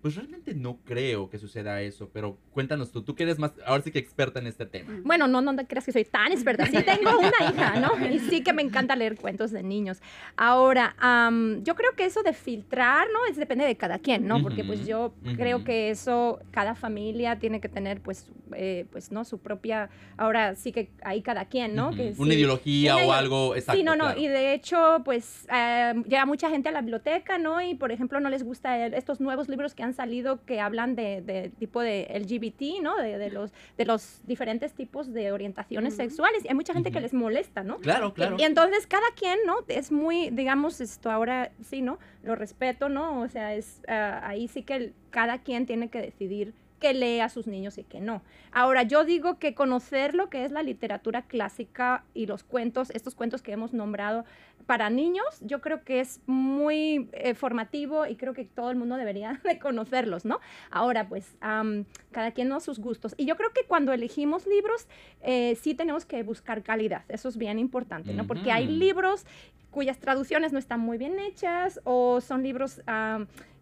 pues 0.00 0.14
realmente 0.14 0.54
no 0.54 0.78
creo 0.84 1.28
que 1.28 1.38
suceda 1.38 1.80
eso, 1.82 2.08
pero 2.12 2.38
cuéntanos 2.52 2.92
tú, 2.92 3.02
tú 3.02 3.14
que 3.16 3.24
eres 3.24 3.38
más, 3.38 3.52
ahora 3.66 3.82
sí 3.82 3.90
que 3.90 3.98
experta 3.98 4.38
en 4.38 4.46
este 4.46 4.64
tema. 4.64 4.92
Bueno, 5.02 5.26
no, 5.26 5.40
no 5.40 5.56
creas 5.66 5.84
que 5.84 5.92
soy 5.92 6.04
tan 6.04 6.30
experta. 6.30 6.66
Sí 6.66 6.76
tengo 6.84 7.18
una 7.18 7.50
hija, 7.52 7.80
¿no? 7.80 8.08
Y 8.08 8.20
sí 8.20 8.42
que 8.42 8.52
me 8.52 8.62
encanta 8.62 8.94
leer 8.94 9.16
cuentos 9.16 9.50
de 9.50 9.62
niños. 9.64 10.00
Ahora, 10.36 10.94
am, 10.98 11.64
yo 11.64 11.74
creo 11.74 11.92
que 11.96 12.04
eso 12.04 12.22
de 12.22 12.32
filtrar, 12.32 13.08
¿no? 13.12 13.26
Es 13.30 13.36
depende 13.36 13.64
de 13.64 13.76
cada 13.76 13.98
quien, 13.98 14.26
¿no? 14.28 14.40
Porque 14.40 14.62
pues 14.64 14.86
yo 14.86 15.14
creo 15.36 15.64
que 15.64 15.90
eso, 15.90 16.40
cada 16.52 16.74
familia 16.76 17.38
tiene 17.40 17.60
que 17.60 17.68
tener, 17.68 18.00
pues, 18.00 18.30
eh, 18.54 18.86
pues, 18.92 19.10
¿no? 19.10 19.24
Su 19.24 19.38
propia, 19.38 19.90
ahora 20.16 20.54
sí 20.54 20.70
que 20.70 20.90
ahí 21.02 21.22
cada 21.22 21.46
quien, 21.46 21.74
¿no? 21.74 21.90
Que 21.90 22.14
Una 22.18 22.32
sí- 22.32 22.38
ideología 22.38 22.96
una 22.96 23.06
o 23.06 23.12
algo, 23.12 23.56
exacto. 23.56 23.78
sí, 23.78 23.84
no, 23.84 23.96
no, 23.96 24.04
claro. 24.04 24.20
y 24.20 24.28
de 24.28 24.54
hecho, 24.54 25.02
pues 25.04 25.46
eh, 25.52 25.94
llega 26.06 26.24
mucha 26.24 26.48
gente 26.50 26.68
a 26.68 26.72
la 26.72 26.80
biblioteca, 26.82 27.36
¿no? 27.38 27.60
Y 27.60 27.74
por 27.74 27.90
ejemplo, 27.90 28.20
no 28.20 28.30
les 28.30 28.44
gusta 28.44 28.86
estos 28.86 29.20
nuevos 29.20 29.48
libros 29.48 29.74
que 29.74 29.82
han 29.82 29.87
salido 29.94 30.44
que 30.44 30.60
hablan 30.60 30.94
de, 30.96 31.20
de 31.22 31.50
tipo 31.58 31.80
de 31.80 32.06
LGBT, 32.14 32.82
¿no? 32.82 32.96
De, 32.96 33.18
de 33.18 33.30
los, 33.30 33.52
de 33.76 33.84
los 33.84 34.20
diferentes 34.26 34.72
tipos 34.74 35.12
de 35.12 35.32
orientaciones 35.32 35.94
sexuales. 35.96 36.44
Y 36.44 36.48
hay 36.48 36.54
mucha 36.54 36.72
gente 36.72 36.90
que 36.90 37.00
les 37.00 37.14
molesta, 37.14 37.62
¿no? 37.62 37.78
Claro, 37.78 38.12
claro. 38.14 38.36
Y 38.38 38.42
entonces 38.42 38.86
cada 38.86 39.06
quien, 39.16 39.38
¿no? 39.46 39.56
Es 39.68 39.90
muy, 39.92 40.30
digamos, 40.30 40.80
esto 40.80 41.10
ahora 41.10 41.50
sí, 41.62 41.82
¿no? 41.82 41.98
Lo 42.22 42.34
respeto, 42.34 42.88
¿no? 42.88 43.20
O 43.20 43.28
sea, 43.28 43.54
es 43.54 43.80
ah, 43.88 44.20
ahí 44.24 44.48
sí 44.48 44.62
que 44.62 44.74
el- 44.76 44.94
cada 45.10 45.38
quien 45.38 45.66
tiene 45.66 45.88
que 45.88 46.00
decidir 46.00 46.52
qué 46.78 46.94
lee 46.94 47.20
a 47.20 47.28
sus 47.28 47.46
niños 47.46 47.78
y 47.78 47.84
qué 47.84 48.00
no. 48.00 48.22
Ahora, 48.52 48.82
yo 48.82 49.04
digo 49.04 49.38
que 49.38 49.54
conocer 49.54 50.14
lo 50.14 50.30
que 50.30 50.44
es 50.44 50.52
la 50.52 50.62
literatura 50.62 51.22
clásica 51.22 52.04
y 52.14 52.26
los 52.26 52.42
cuentos, 52.42 52.90
estos 52.90 53.14
cuentos 53.14 53.42
que 53.42 53.52
hemos 53.52 53.72
nombrado 53.72 54.24
para 54.66 54.90
niños, 54.90 55.24
yo 55.40 55.60
creo 55.60 55.82
que 55.82 56.00
es 56.00 56.20
muy 56.26 57.08
eh, 57.12 57.34
formativo 57.34 58.06
y 58.06 58.16
creo 58.16 58.34
que 58.34 58.44
todo 58.44 58.70
el 58.70 58.76
mundo 58.76 58.96
debería 58.96 59.40
de 59.44 59.58
conocerlos, 59.58 60.24
¿no? 60.24 60.40
Ahora, 60.70 61.08
pues, 61.08 61.36
am, 61.40 61.84
cada 62.12 62.32
quien 62.32 62.52
a 62.52 62.60
sus 62.60 62.78
gustos. 62.78 63.14
Y 63.16 63.26
yo 63.26 63.36
creo 63.36 63.52
que 63.52 63.64
cuando 63.64 63.92
elegimos 63.92 64.46
libros, 64.46 64.86
eh, 65.22 65.56
sí 65.60 65.74
tenemos 65.74 66.04
que 66.04 66.22
buscar 66.22 66.62
calidad. 66.62 67.04
Eso 67.08 67.28
es 67.28 67.36
bien 67.36 67.58
importante, 67.58 68.14
¿no? 68.14 68.26
Porque 68.26 68.50
hay 68.50 68.66
libros 68.66 69.26
cuyas 69.70 69.98
traducciones 69.98 70.52
no 70.52 70.58
están 70.58 70.80
muy 70.80 70.98
bien 70.98 71.18
hechas 71.18 71.80
o 71.84 72.20
son 72.20 72.42
libros 72.42 72.80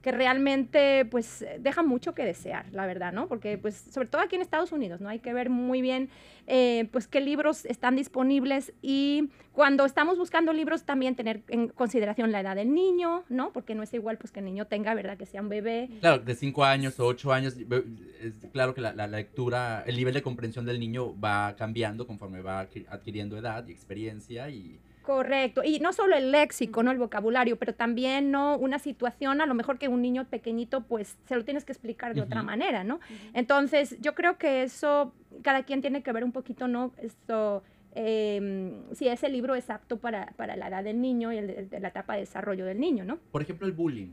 que 0.03 0.13
realmente 0.13 1.05
pues 1.07 1.45
dejan 1.59 1.89
mucho 1.89 2.15
que 2.15 2.23
desear, 2.25 2.67
la 2.71 2.87
verdad, 2.87 3.13
¿no? 3.13 3.27
Porque 3.27 3.59
pues 3.59 3.75
sobre 3.75 4.07
todo 4.07 4.23
aquí 4.23 4.37
en 4.37 4.43
Estados 4.43 4.71
Unidos, 4.71 5.01
¿no? 5.01 5.09
Hay 5.09 5.19
que 5.19 5.33
ver 5.33 5.51
muy 5.51 5.83
bien 5.83 6.11
eh, 6.47 6.89
pues 6.93 7.09
qué 7.09 7.21
libros 7.21 7.65
están 7.65 7.97
disponibles 7.97 8.73
y 8.83 9.31
cuando 9.51 9.85
estamos 9.85 10.17
buscando 10.17 10.53
libros 10.53 10.85
también 10.85 11.17
tener 11.17 11.43
en 11.49 11.67
consideración 11.67 12.31
la 12.31 12.39
edad 12.41 12.55
del 12.55 12.73
niño, 12.73 13.25
¿no? 13.29 13.53
Porque 13.53 13.75
no 13.75 13.83
es 13.83 13.93
igual 13.95 14.17
pues 14.17 14.31
que 14.31 14.39
el 14.39 14.45
niño 14.45 14.67
tenga, 14.69 14.95
¿verdad? 14.95 15.17
Que 15.19 15.27
sea 15.27 15.41
un 15.41 15.49
bebé. 15.49 15.89
Claro, 15.99 16.23
de 16.23 16.35
5 16.37 16.65
años 16.65 17.01
o 17.01 17.07
8 17.07 17.33
años, 17.33 17.57
es 17.57 18.35
claro 18.53 18.75
que 18.75 18.83
la, 18.83 18.93
la 18.95 19.09
lectura, 19.09 19.83
el 19.89 19.97
nivel 19.97 20.15
de 20.15 20.23
comprensión 20.23 20.65
del 20.67 20.79
niño 20.79 21.19
va 21.19 21.57
cambiando 21.57 22.07
conforme 22.07 22.43
va 22.43 22.63
adqui- 22.65 22.87
adquiriendo 22.89 23.37
edad 23.37 23.67
y 23.67 23.73
experiencia 23.73 24.49
y... 24.51 24.79
Correcto. 25.07 25.63
Y 25.63 25.79
no 25.79 25.93
solo 25.93 26.17
el 26.17 26.33
léxico, 26.33 26.83
¿no? 26.83 26.91
El 26.91 26.99
vocabulario, 26.99 27.57
pero 27.57 27.73
también, 27.73 28.33
¿no? 28.33 28.59
Una 28.59 28.81
situación, 28.81 29.41
a 29.41 29.47
lo 29.47 29.55
mejor 29.55 29.79
que 29.79 29.87
un 29.87 30.03
niño 30.03 30.25
pequeñito, 30.25 30.81
pues, 30.81 31.17
se 31.29 31.37
lo 31.37 31.45
tienes 31.45 31.65
que 31.65 31.71
explicar 31.71 32.13
de 32.13 32.23
otra 32.23 32.43
manera, 32.43 32.83
¿no? 32.83 32.99
Entonces, 33.33 33.97
yo 34.01 34.17
creo 34.17 34.37
que 34.37 34.65
eso, 34.65 35.15
cada 35.43 35.63
quien 35.63 35.81
tiene 35.81 36.03
que 36.03 36.11
ver 36.11 36.25
un 36.25 36.33
poquito, 36.33 36.67
¿no? 36.67 36.93
Esto, 36.99 37.63
eh, 37.95 38.83
si 38.95 39.07
ese 39.07 39.29
libro 39.29 39.55
es 39.55 39.71
apto 39.71 39.99
para, 39.99 40.33
para 40.37 40.57
la 40.57 40.67
edad 40.67 40.83
del 40.83 41.01
niño 41.01 41.33
y 41.33 41.39
el 41.39 41.69
la 41.71 41.89
etapa 41.89 42.15
de 42.15 42.21
desarrollo 42.21 42.65
del 42.67 42.81
niño, 42.81 43.05
¿no? 43.05 43.19
Por 43.31 43.43
ejemplo, 43.43 43.65
el 43.69 43.75
bullying. 43.75 44.09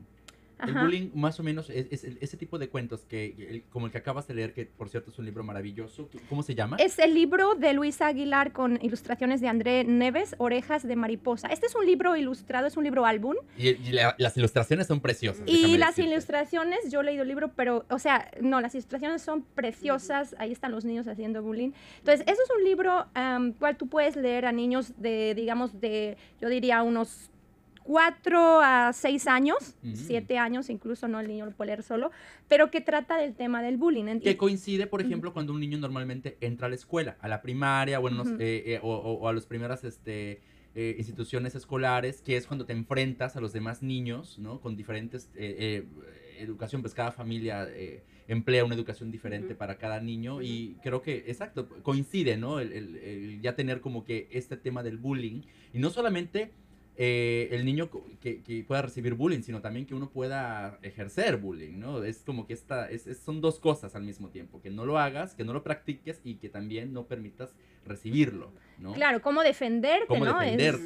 El 0.68 0.74
bullying 0.74 1.10
más 1.14 1.40
o 1.40 1.44
menos 1.44 1.70
es, 1.70 1.88
es 1.92 2.04
el- 2.04 2.18
ese 2.22 2.38
tipo 2.38 2.58
de 2.60 2.70
cuentos 2.70 3.06
que, 3.06 3.36
el- 3.50 3.64
como 3.70 3.86
el 3.88 3.92
que 3.92 3.98
acabas 3.98 4.28
de 4.28 4.34
leer, 4.34 4.54
que 4.54 4.66
por 4.66 4.90
cierto 4.90 5.12
es 5.12 5.20
un 5.20 5.26
libro 5.26 5.44
maravilloso. 5.44 6.10
¿Cómo 6.30 6.44
se 6.44 6.56
llama? 6.56 6.78
Es 6.80 7.00
el 7.00 7.14
libro 7.14 7.56
de 7.56 7.74
Luisa 7.74 8.08
Aguilar 8.08 8.52
con 8.54 8.80
ilustraciones 8.82 9.42
de 9.42 9.48
André 9.48 9.84
Neves, 9.84 10.36
Orejas 10.38 10.88
de 10.88 10.96
Mariposa. 10.96 11.48
Este 11.50 11.66
es 11.68 11.76
un 11.76 11.86
libro 11.86 12.16
ilustrado, 12.16 12.68
es 12.68 12.78
un 12.78 12.84
libro 12.84 13.06
álbum. 13.06 13.36
Y, 13.58 13.70
y 13.70 13.92
la- 13.92 14.16
las 14.18 14.36
ilustraciones 14.38 14.88
son 14.88 15.00
preciosas. 15.02 15.44
Y 15.48 15.78
las 15.78 15.96
decirte. 15.96 16.12
ilustraciones, 16.12 16.92
yo 16.92 17.02
he 17.02 17.04
leído 17.04 17.24
el 17.24 17.28
libro, 17.30 17.52
pero, 17.56 17.86
o 17.90 18.00
sea, 18.00 18.30
no, 18.42 18.62
las 18.62 18.74
ilustraciones 18.76 19.22
son 19.22 19.44
preciosas, 19.44 20.36
ahí 20.40 20.52
están 20.52 20.72
los 20.72 20.86
niños 20.86 21.08
haciendo 21.08 21.42
bullying. 21.44 21.72
Entonces, 22.00 22.26
eso 22.28 22.42
es 22.44 22.50
un 22.58 22.64
libro 22.64 23.06
am, 23.14 23.54
cual 23.54 23.76
tú 23.78 23.88
puedes 23.88 24.16
leer 24.16 24.46
a 24.46 24.52
niños 24.52 24.94
de, 24.98 25.34
digamos, 25.36 25.80
de, 25.82 26.18
yo 26.40 26.48
diría, 26.50 26.82
unos 26.84 27.30
cuatro 27.84 28.60
a 28.62 28.92
seis 28.94 29.28
años, 29.28 29.76
Mm. 29.84 29.94
siete 29.96 30.38
años, 30.38 30.70
incluso 30.70 31.08
no 31.08 31.20
el 31.20 31.28
niño 31.28 31.46
lo 31.46 31.52
puede 31.52 31.68
leer 31.68 31.84
solo, 31.84 32.12
pero 32.48 32.72
que 32.72 32.82
trata 32.82 33.18
del 33.18 33.34
tema 33.36 33.62
del 33.62 33.78
bullying. 33.78 34.20
Que 34.20 34.38
coincide, 34.38 34.88
por 34.88 35.02
ejemplo, 35.02 35.34
cuando 35.34 35.54
un 35.54 35.60
niño 35.60 35.78
normalmente 35.78 36.38
entra 36.42 36.68
a 36.68 36.70
la 36.70 36.76
escuela, 36.76 37.18
a 37.22 37.28
la 37.28 37.42
primaria, 37.42 38.00
bueno, 38.00 38.24
eh, 38.40 38.64
eh, 38.66 38.80
o, 38.82 39.28
a 39.28 39.34
las 39.34 39.46
primeras 39.46 39.84
este, 39.84 40.42
eh, 40.76 40.96
instituciones 40.98 41.56
escolares, 41.56 42.22
que 42.22 42.36
es 42.38 42.48
cuando 42.48 42.66
te 42.66 42.74
enfrentas 42.74 43.36
a 43.36 43.42
los 43.42 43.54
demás 43.54 43.84
niños, 43.84 44.40
¿no? 44.40 44.60
Con 44.62 44.76
diferentes 44.76 45.30
educación, 46.40 46.82
pues 46.82 46.94
cada 46.94 47.12
familia 47.12 47.68
emplea 48.28 48.66
una 48.66 48.74
educación 48.76 49.12
diferente 49.12 49.50
Ujú. 49.54 49.58
para 49.60 49.78
cada 49.78 50.00
niño 50.00 50.42
y 50.42 50.76
creo 50.82 51.02
que, 51.02 51.26
exacto, 51.28 51.68
coincide, 51.84 52.38
¿no? 52.38 52.60
El, 52.60 52.72
el- 52.74 52.96
el 52.98 53.42
ya 53.42 53.56
tener 53.56 53.82
como 53.82 54.04
que 54.04 54.28
este 54.32 54.58
tema 54.58 54.82
del 54.84 54.98
bullying 54.98 55.42
y 55.74 55.80
no 55.80 55.90
solamente 55.90 56.52
eh, 56.96 57.48
el 57.52 57.66
niño 57.66 57.90
que, 58.20 58.66
pueda 58.68 58.84
recibir 58.84 59.16
bullying, 59.16 59.42
sino 59.42 59.62
también 59.62 59.86
que 59.86 59.96
uno 59.96 60.12
pueda 60.12 60.78
ejercer 60.84 61.38
bullying, 61.38 61.80
¿no? 61.80 62.04
Es 62.04 62.20
como 62.24 62.46
que 62.46 62.54
esta, 62.54 62.90
es, 62.90 63.06
son 63.24 63.42
dos 63.42 63.60
cosas 63.60 63.96
al 63.96 64.04
mismo 64.04 64.30
tiempo, 64.30 64.62
que 64.62 64.70
no 64.70 64.86
lo 64.86 65.00
hagas, 65.00 65.34
que 65.34 65.44
no 65.44 65.54
lo 65.54 65.64
practiques 65.64 66.22
y 66.24 66.36
que 66.36 66.50
también 66.50 66.94
no 66.94 67.08
permitas 67.08 67.56
recibirlo, 67.86 68.52
¿no? 68.78 68.94
Claro, 68.94 69.22
cómo 69.22 69.44
defenderte, 69.44 70.20
¿no? 70.20 70.42
Es 70.42 70.82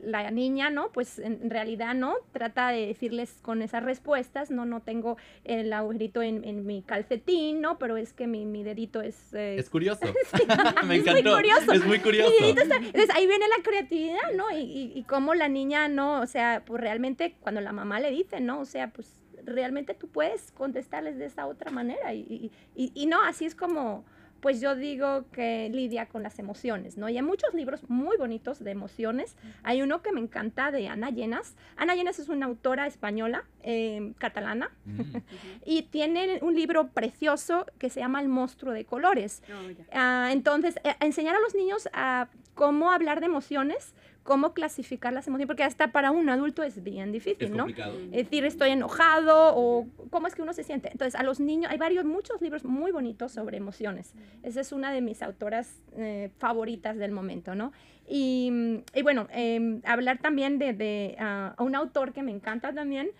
la 0.00 0.30
niña, 0.30 0.70
¿no? 0.70 0.90
Pues 0.92 1.18
en 1.18 1.50
realidad, 1.50 1.94
¿no? 1.94 2.14
Trata 2.32 2.70
de 2.70 2.86
decirles 2.86 3.38
con 3.42 3.62
esas 3.62 3.82
respuestas, 3.82 4.50
no, 4.50 4.64
no 4.66 4.80
tengo 4.82 5.16
el 5.44 5.72
agujerito 5.72 6.22
en, 6.22 6.66
mi 6.66 6.82
calcetín, 6.82 7.60
¿no? 7.60 7.78
Pero 7.78 7.96
es 7.96 8.12
que 8.12 8.26
mi, 8.26 8.44
mi 8.44 8.62
dedito 8.62 9.00
es... 9.00 9.32
Eh, 9.32 9.56
es 9.58 9.70
curioso. 9.70 10.00
Me 10.86 10.96
encantó. 10.96 11.30
Muy 11.30 11.42
curioso. 11.42 11.72
Es 11.72 11.84
muy 11.86 12.00
curioso. 12.00 12.32
Entonces 12.40 13.10
ahí 13.14 13.26
viene 13.26 13.46
la 13.48 13.62
creatividad, 13.62 14.32
¿no? 14.36 14.50
Y, 14.50 14.62
y, 14.62 14.92
y 14.94 15.02
cómo 15.04 15.34
la 15.34 15.48
niña, 15.48 15.88
¿no? 15.88 16.20
O 16.20 16.26
sea, 16.26 16.62
pues 16.66 16.80
realmente 16.80 17.36
cuando 17.40 17.60
la 17.60 17.72
mamá 17.72 18.00
le 18.00 18.10
dice, 18.10 18.40
¿no? 18.40 18.60
O 18.60 18.64
sea, 18.64 18.88
pues 18.90 19.20
realmente 19.44 19.94
tú 19.94 20.08
puedes 20.08 20.52
contestarles 20.52 21.18
de 21.18 21.26
esa 21.26 21.46
otra 21.46 21.70
manera. 21.70 22.12
Y, 22.14 22.50
y, 22.74 22.92
y 22.94 23.06
no, 23.06 23.22
así 23.22 23.44
es 23.44 23.54
como 23.54 24.04
pues 24.40 24.60
yo 24.60 24.74
digo 24.74 25.24
que 25.32 25.68
lidia 25.72 26.06
con 26.06 26.22
las 26.22 26.38
emociones, 26.38 26.96
¿no? 26.96 27.08
Y 27.08 27.16
hay 27.16 27.22
muchos 27.22 27.54
libros 27.54 27.88
muy 27.88 28.16
bonitos 28.16 28.62
de 28.62 28.70
emociones. 28.70 29.36
Hay 29.62 29.82
uno 29.82 30.02
que 30.02 30.12
me 30.12 30.20
encanta 30.20 30.70
de 30.70 30.88
Ana 30.88 31.10
Llenas. 31.10 31.56
Ana 31.76 31.94
Llenas 31.94 32.18
es 32.18 32.28
una 32.28 32.46
autora 32.46 32.86
española, 32.86 33.44
em, 33.62 34.14
catalana, 34.14 34.70
mm. 34.84 35.00
y 35.66 35.82
tiene 35.82 36.38
un 36.42 36.54
libro 36.54 36.88
precioso 36.88 37.66
que 37.78 37.90
se 37.90 38.00
llama 38.00 38.20
El 38.20 38.28
monstruo 38.28 38.72
de 38.72 38.84
colores. 38.84 39.42
Oh, 39.48 39.82
ah, 39.92 40.30
entonces, 40.32 40.76
eh, 40.84 40.94
enseñar 41.00 41.36
a 41.36 41.40
los 41.40 41.54
niños 41.54 41.88
a 41.92 42.28
cómo 42.54 42.90
hablar 42.90 43.20
de 43.20 43.26
emociones 43.26 43.94
cómo 44.22 44.52
clasificar 44.52 45.12
las 45.12 45.26
emociones, 45.26 45.46
porque 45.46 45.64
hasta 45.64 45.92
para 45.92 46.10
un 46.10 46.28
adulto 46.28 46.62
es 46.62 46.82
bien 46.82 47.12
difícil, 47.12 47.56
¿no? 47.56 47.66
Es 47.66 48.24
decir, 48.24 48.44
estoy 48.44 48.70
enojado 48.70 49.54
o 49.56 49.86
cómo 50.10 50.26
es 50.26 50.34
que 50.34 50.42
uno 50.42 50.52
se 50.52 50.62
siente. 50.62 50.90
Entonces, 50.92 51.18
a 51.18 51.22
los 51.22 51.40
niños, 51.40 51.70
hay 51.70 51.78
varios, 51.78 52.04
muchos 52.04 52.40
libros 52.40 52.64
muy 52.64 52.92
bonitos 52.92 53.32
sobre 53.32 53.56
emociones. 53.56 54.14
Esa 54.42 54.60
es 54.60 54.72
una 54.72 54.92
de 54.92 55.00
mis 55.00 55.22
autoras 55.22 55.80
eh, 55.96 56.30
favoritas 56.38 56.96
del 56.96 57.12
momento, 57.12 57.54
¿no? 57.54 57.72
Y, 58.08 58.82
y 58.94 59.02
bueno, 59.02 59.28
em, 59.30 59.80
hablar 59.84 60.18
también 60.18 60.58
de, 60.58 60.72
de 60.72 61.16
ah, 61.18 61.54
un 61.58 61.74
autor 61.74 62.12
que 62.12 62.22
me 62.22 62.32
encanta 62.32 62.72
también, 62.72 63.10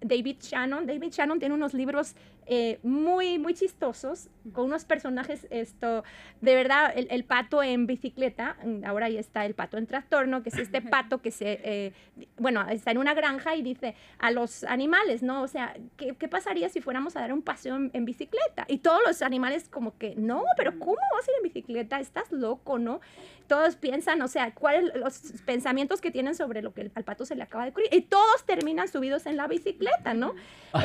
David 0.00 0.36
Shannon. 0.40 0.86
David 0.86 1.12
Shannon 1.12 1.38
tiene 1.38 1.54
unos 1.54 1.74
libros 1.74 2.14
eh, 2.50 2.78
muy, 2.82 3.38
muy 3.38 3.52
chistosos, 3.52 4.30
con 4.54 4.64
unos 4.64 4.86
personajes, 4.86 5.46
esto, 5.50 6.02
de 6.40 6.54
verdad, 6.54 6.94
el, 6.96 7.24
pato 7.24 7.62
en 7.62 7.86
bicicleta, 7.86 8.56
ahora 8.86 9.10
ya 9.10 9.20
está 9.20 9.44
el 9.44 9.52
pato 9.52 9.76
en 9.76 9.86
trastorno, 9.86 10.42
que 10.42 10.48
es 10.48 10.56
este 10.56 10.80
pato 10.80 11.20
que 11.20 11.30
se, 11.30 11.60
eh, 11.62 11.92
bueno, 12.38 12.66
está 12.70 12.90
en 12.90 12.96
una 12.96 13.12
granja 13.12 13.54
y 13.54 13.60
dice 13.60 13.94
a 14.18 14.30
los 14.30 14.64
animales, 14.64 15.22
¿no? 15.22 15.42
O 15.42 15.48
sea, 15.48 15.76
¿qué, 15.98 16.14
qué 16.16 16.26
pasaría 16.26 16.70
si 16.70 16.80
fuéramos 16.80 17.16
a 17.16 17.20
dar 17.20 17.34
un 17.34 17.42
paseo 17.42 17.76
en, 17.76 18.04
bicicleta? 18.06 18.64
Y 18.66 18.78
todos 18.78 19.00
los 19.06 19.20
animales 19.20 19.68
como 19.68 19.98
que, 19.98 20.14
no, 20.16 20.42
pero 20.56 20.78
¿cómo 20.78 20.96
vas 21.12 21.28
a 21.28 21.30
ir 21.30 21.36
en 21.36 21.42
bicicleta? 21.42 22.00
Estás 22.00 22.32
loco, 22.32 22.78
¿no? 22.78 23.02
Todos 23.46 23.76
piensan, 23.76 24.22
o 24.22 24.28
sea, 24.28 24.54
cuáles 24.54 24.94
los 24.94 25.20
pensamientos 25.44 26.00
que 26.00 26.10
tienen 26.10 26.34
sobre 26.34 26.62
lo 26.62 26.72
que 26.72 26.90
al 26.94 27.04
pato 27.04 27.26
se 27.26 27.36
le 27.36 27.42
acaba 27.42 27.64
de 27.64 27.70
ocurrir. 27.70 27.92
Y 27.92 28.02
todos 28.02 28.46
terminan 28.46 28.88
subidos 28.88 29.26
en 29.26 29.36
la 29.36 29.46
bicicleta, 29.48 29.87
¿no? 30.14 30.34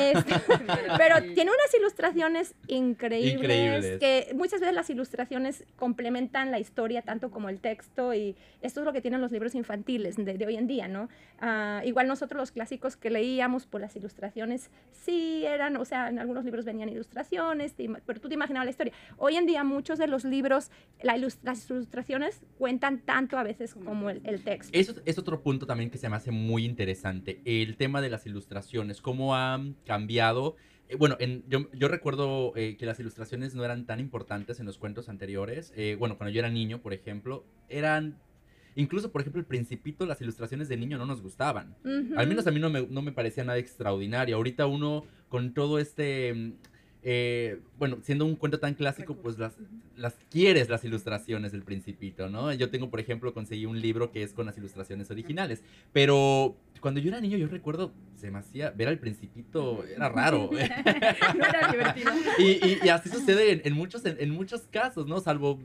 Este, 0.00 0.34
pero 0.98 1.20
tiene 1.34 1.50
unas 1.50 1.74
ilustraciones 1.78 2.54
increíbles, 2.68 3.98
que 3.98 4.32
muchas 4.34 4.60
veces 4.60 4.74
las 4.74 4.88
ilustraciones 4.90 5.64
complementan 5.76 6.50
la 6.50 6.58
historia 6.58 7.02
tanto 7.02 7.30
como 7.30 7.48
el 7.48 7.60
texto 7.60 8.14
y 8.14 8.36
esto 8.62 8.80
es 8.80 8.86
lo 8.86 8.92
que 8.92 9.00
tienen 9.00 9.20
los 9.20 9.30
libros 9.30 9.54
infantiles 9.54 10.16
de, 10.16 10.46
hoy 10.46 10.56
en 10.56 10.66
día, 10.66 10.88
¿no? 10.88 11.08
Ah, 11.40 11.82
igual 11.84 12.06
nosotros 12.06 12.38
los 12.38 12.50
clásicos 12.50 12.96
que 12.96 13.10
leíamos, 13.10 13.66
por 13.66 13.80
las 13.80 13.94
ilustraciones 13.96 14.70
sí 14.92 15.44
eran, 15.44 15.76
o 15.76 15.84
sea, 15.84 16.08
en 16.08 16.18
algunos 16.18 16.44
libros 16.44 16.64
venían 16.64 16.88
ilustraciones, 16.88 17.74
pero 18.06 18.20
tú 18.20 18.28
te 18.28 18.34
imaginabas 18.34 18.66
la 18.66 18.70
historia. 18.70 18.92
Hoy 19.18 19.36
en 19.36 19.46
día 19.46 19.64
muchos 19.64 19.98
de 19.98 20.06
los 20.06 20.24
libros, 20.24 20.70
la 21.02 21.14
las 21.14 21.70
ilustraciones 21.70 22.40
cuentan 22.58 22.98
tanto 22.98 23.38
a 23.38 23.42
veces 23.42 23.74
como 23.74 24.10
el, 24.10 24.20
el 24.24 24.42
texto. 24.42 24.76
Eso 24.76 24.94
es 25.04 25.18
otro 25.18 25.40
punto 25.42 25.66
también 25.66 25.90
que 25.90 25.96
se 25.96 26.08
me 26.08 26.16
hace 26.16 26.30
muy 26.30 26.64
interesante, 26.64 27.40
el 27.44 27.76
tema 27.76 28.00
de 28.00 28.10
las 28.10 28.26
ilustraciones, 28.26 28.93
cómo 29.00 29.34
han 29.36 29.74
cambiado 29.86 30.56
eh, 30.88 30.96
bueno, 30.96 31.16
yo, 31.48 31.70
yo, 31.72 31.88
recuerdo 31.88 32.52
eh, 32.56 32.76
que 32.76 32.86
las 32.86 33.00
ilustraciones 33.00 33.54
no 33.54 33.64
eran 33.64 33.86
tan 33.86 34.00
importantes 34.00 34.60
en 34.60 34.66
los 34.66 34.78
cuentos 34.78 35.08
anteriores. 35.08 35.72
Eh, 35.76 35.96
bueno, 35.98 36.16
cuando 36.16 36.32
yo 36.32 36.40
era 36.40 36.50
niño, 36.50 36.80
por 36.80 36.92
ejemplo, 36.92 37.44
eran... 37.68 38.18
Incluso, 38.76 39.12
por 39.12 39.20
ejemplo, 39.20 39.38
el 39.38 39.46
Principito, 39.46 40.04
las 40.04 40.20
ilustraciones 40.20 40.68
de 40.68 40.76
niño 40.76 40.98
no 40.98 41.06
nos 41.06 41.22
gustaban. 41.22 41.76
Al 42.16 42.26
menos 42.26 42.48
a 42.48 42.50
mí 42.50 42.58
no 42.58 42.70
me, 42.70 42.84
no 42.88 43.02
me 43.02 43.12
parecía 43.12 43.44
nada 43.44 43.58
extraordinario. 43.58 44.34
Ahorita 44.34 44.66
uno, 44.66 45.04
con 45.28 45.54
todo 45.54 45.78
este 45.78 46.34
mm, 46.34 46.52
eh, 47.06 47.60
bueno, 47.78 47.98
siendo 48.02 48.24
un 48.24 48.34
cuento 48.34 48.58
tan 48.58 48.72
clásico, 48.72 49.14
pues 49.14 49.38
las, 49.38 49.52
las 49.94 50.14
quieres 50.30 50.70
las 50.70 50.84
ilustraciones 50.84 51.52
del 51.52 51.62
principito, 51.62 52.30
¿no? 52.30 52.50
Yo 52.54 52.70
tengo, 52.70 52.88
por 52.88 52.98
ejemplo, 52.98 53.34
conseguí 53.34 53.66
un 53.66 53.78
libro 53.78 54.10
que 54.10 54.22
es 54.22 54.32
con 54.32 54.46
las 54.46 54.56
ilustraciones 54.56 55.10
originales, 55.10 55.62
pero 55.92 56.56
cuando 56.80 57.00
yo 57.00 57.08
era 57.10 57.20
niño 57.20 57.36
yo 57.36 57.46
recuerdo, 57.48 57.92
se 58.16 58.30
me 58.30 58.38
hacía, 58.38 58.70
ver 58.70 58.88
al 58.88 58.98
principito 58.98 59.84
era 59.84 60.08
raro. 60.08 60.48
no 60.52 60.58
era 60.58 61.68
divertido. 61.72 62.10
Y, 62.38 62.88
así 62.88 63.10
sucede 63.10 63.60
en, 63.68 63.74
muchos, 63.74 64.02
en, 64.06 64.30
muchos 64.30 64.62
casos, 64.62 65.06
¿no? 65.06 65.20
Salvo 65.20 65.58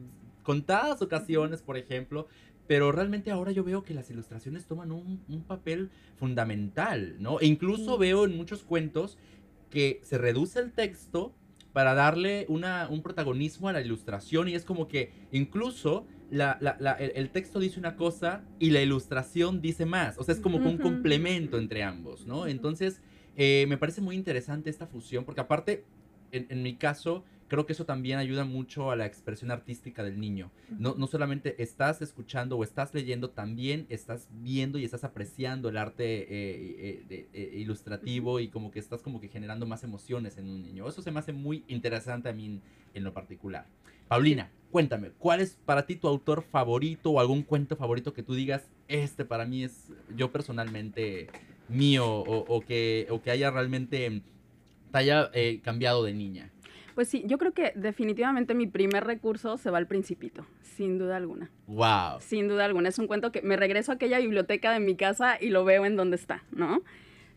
contadas 0.43 1.01
ocasiones, 1.01 1.61
por 1.61 1.77
ejemplo, 1.77 2.27
pero 2.67 2.91
realmente 2.91 3.31
ahora 3.31 3.53
yo 3.53 3.63
veo 3.63 3.83
que 3.83 3.93
las 3.93 4.09
ilustraciones 4.09 4.65
toman 4.65 4.91
un, 4.91 5.21
un 5.29 5.43
papel 5.43 5.89
fundamental, 6.17 7.15
¿no? 7.19 7.39
E 7.39 7.45
incluso 7.45 7.97
veo 7.97 8.25
en 8.25 8.35
muchos 8.35 8.63
cuentos 8.63 9.17
que 9.69 10.01
se 10.03 10.17
reduce 10.17 10.59
el 10.59 10.71
texto 10.71 11.33
para 11.73 11.93
darle 11.93 12.45
una, 12.49 12.87
un 12.89 13.01
protagonismo 13.01 13.69
a 13.69 13.73
la 13.73 13.81
ilustración 13.81 14.47
y 14.47 14.55
es 14.55 14.65
como 14.65 14.87
que 14.87 15.11
incluso 15.31 16.07
la, 16.31 16.57
el, 16.99 17.29
texto 17.29 17.59
dice 17.59 17.79
una 17.79 17.95
cosa 17.95 18.43
y 18.59 18.69
la 18.71 18.81
ilustración 18.81 19.61
dice 19.61 19.85
más. 19.85 20.17
O 20.17 20.23
sea, 20.23 20.35
es 20.35 20.41
como 20.41 20.57
un 20.57 20.77
complemento 20.77 21.57
entre 21.57 21.83
ambos, 21.83 22.25
¿no? 22.25 22.47
Entonces, 22.47 23.01
eh, 23.35 23.65
me 23.67 23.77
parece 23.77 24.01
muy 24.01 24.15
interesante 24.15 24.69
esta 24.69 24.87
fusión 24.87 25.25
porque 25.25 25.41
aparte, 25.41 25.85
en, 26.31 26.47
en 26.49 26.61
mi 26.63 26.75
caso, 26.75 27.23
creo 27.49 27.65
que 27.65 27.73
eso 27.73 27.85
también 27.85 28.19
ayuda 28.19 28.45
mucho 28.45 28.91
a 28.91 28.95
la 28.95 29.05
expresión 29.05 29.51
artística 29.51 30.03
del 30.03 30.19
niño. 30.19 30.51
No, 30.77 30.95
no 30.95 31.07
solamente 31.07 31.61
estás 31.61 32.01
escuchando 32.01 32.55
o 32.55 32.63
estás 32.63 32.93
leyendo, 32.93 33.31
también 33.31 33.85
estás 33.89 34.29
viendo 34.31 34.77
y 34.77 34.85
estás 34.85 35.03
apreciando 35.03 35.67
el 35.67 35.77
arte 35.77 36.21
eh, 36.21 37.03
eh, 37.09 37.27
eh, 37.33 37.53
ilustrativo 37.57 38.39
y 38.39 38.47
como 38.47 38.71
que 38.71 38.79
estás 38.79 39.01
como 39.01 39.19
que 39.19 39.27
generando 39.27 39.65
más 39.65 39.83
emociones 39.83 40.37
en 40.37 40.47
un 40.47 40.61
niño. 40.61 40.87
Eso 40.87 41.01
se 41.01 41.11
me 41.11 41.19
hace 41.19 41.33
muy 41.33 41.65
interesante 41.67 42.29
a 42.29 42.33
mí 42.33 42.61
en, 42.93 43.03
lo 43.03 43.13
particular. 43.13 43.65
Paulina, 44.07 44.51
cuéntame, 44.71 45.11
¿cuál 45.17 45.41
es 45.41 45.57
para 45.65 45.85
ti 45.85 45.95
tu 45.95 46.07
autor 46.07 46.43
favorito 46.43 47.11
o 47.11 47.19
algún 47.19 47.43
cuento 47.43 47.75
favorito 47.75 48.13
que 48.13 48.23
tú 48.23 48.33
digas, 48.35 48.69
este 48.87 49.25
para 49.25 49.45
mí 49.45 49.63
es 49.63 49.87
yo 50.15 50.31
personalmente 50.31 51.27
mío 51.67 52.05
o, 52.07 52.61
que, 52.61 53.07
o 53.09 53.21
que 53.21 53.31
haya 53.31 53.51
realmente 53.51 54.21
te 54.91 54.97
haya 54.97 55.31
cambiado 55.63 56.03
de 56.03 56.13
niña? 56.13 56.51
Pues 56.99 57.07
sí, 57.07 57.23
yo 57.25 57.37
creo 57.37 57.53
que 57.53 57.71
definitivamente 57.77 58.53
mi 58.53 58.67
primer 58.67 59.05
recurso 59.05 59.55
se 59.55 59.69
va 59.69 59.77
al 59.77 59.87
principito, 59.87 60.45
sin 60.61 60.97
duda 60.97 61.15
alguna. 61.15 61.49
Wow. 61.67 62.19
Sin 62.19 62.49
duda 62.49 62.65
alguna. 62.65 62.89
Es 62.89 62.99
un 62.99 63.07
cuento 63.07 63.31
que 63.31 63.41
me 63.41 63.55
regreso 63.55 63.93
a 63.93 63.95
aquella 63.95 64.19
biblioteca 64.19 64.73
de 64.73 64.81
mi 64.81 64.97
casa 64.97 65.37
y 65.39 65.47
lo 65.47 65.63
veo 65.63 65.85
en 65.85 65.95
donde 65.95 66.17
está, 66.17 66.43
¿no? 66.51 66.81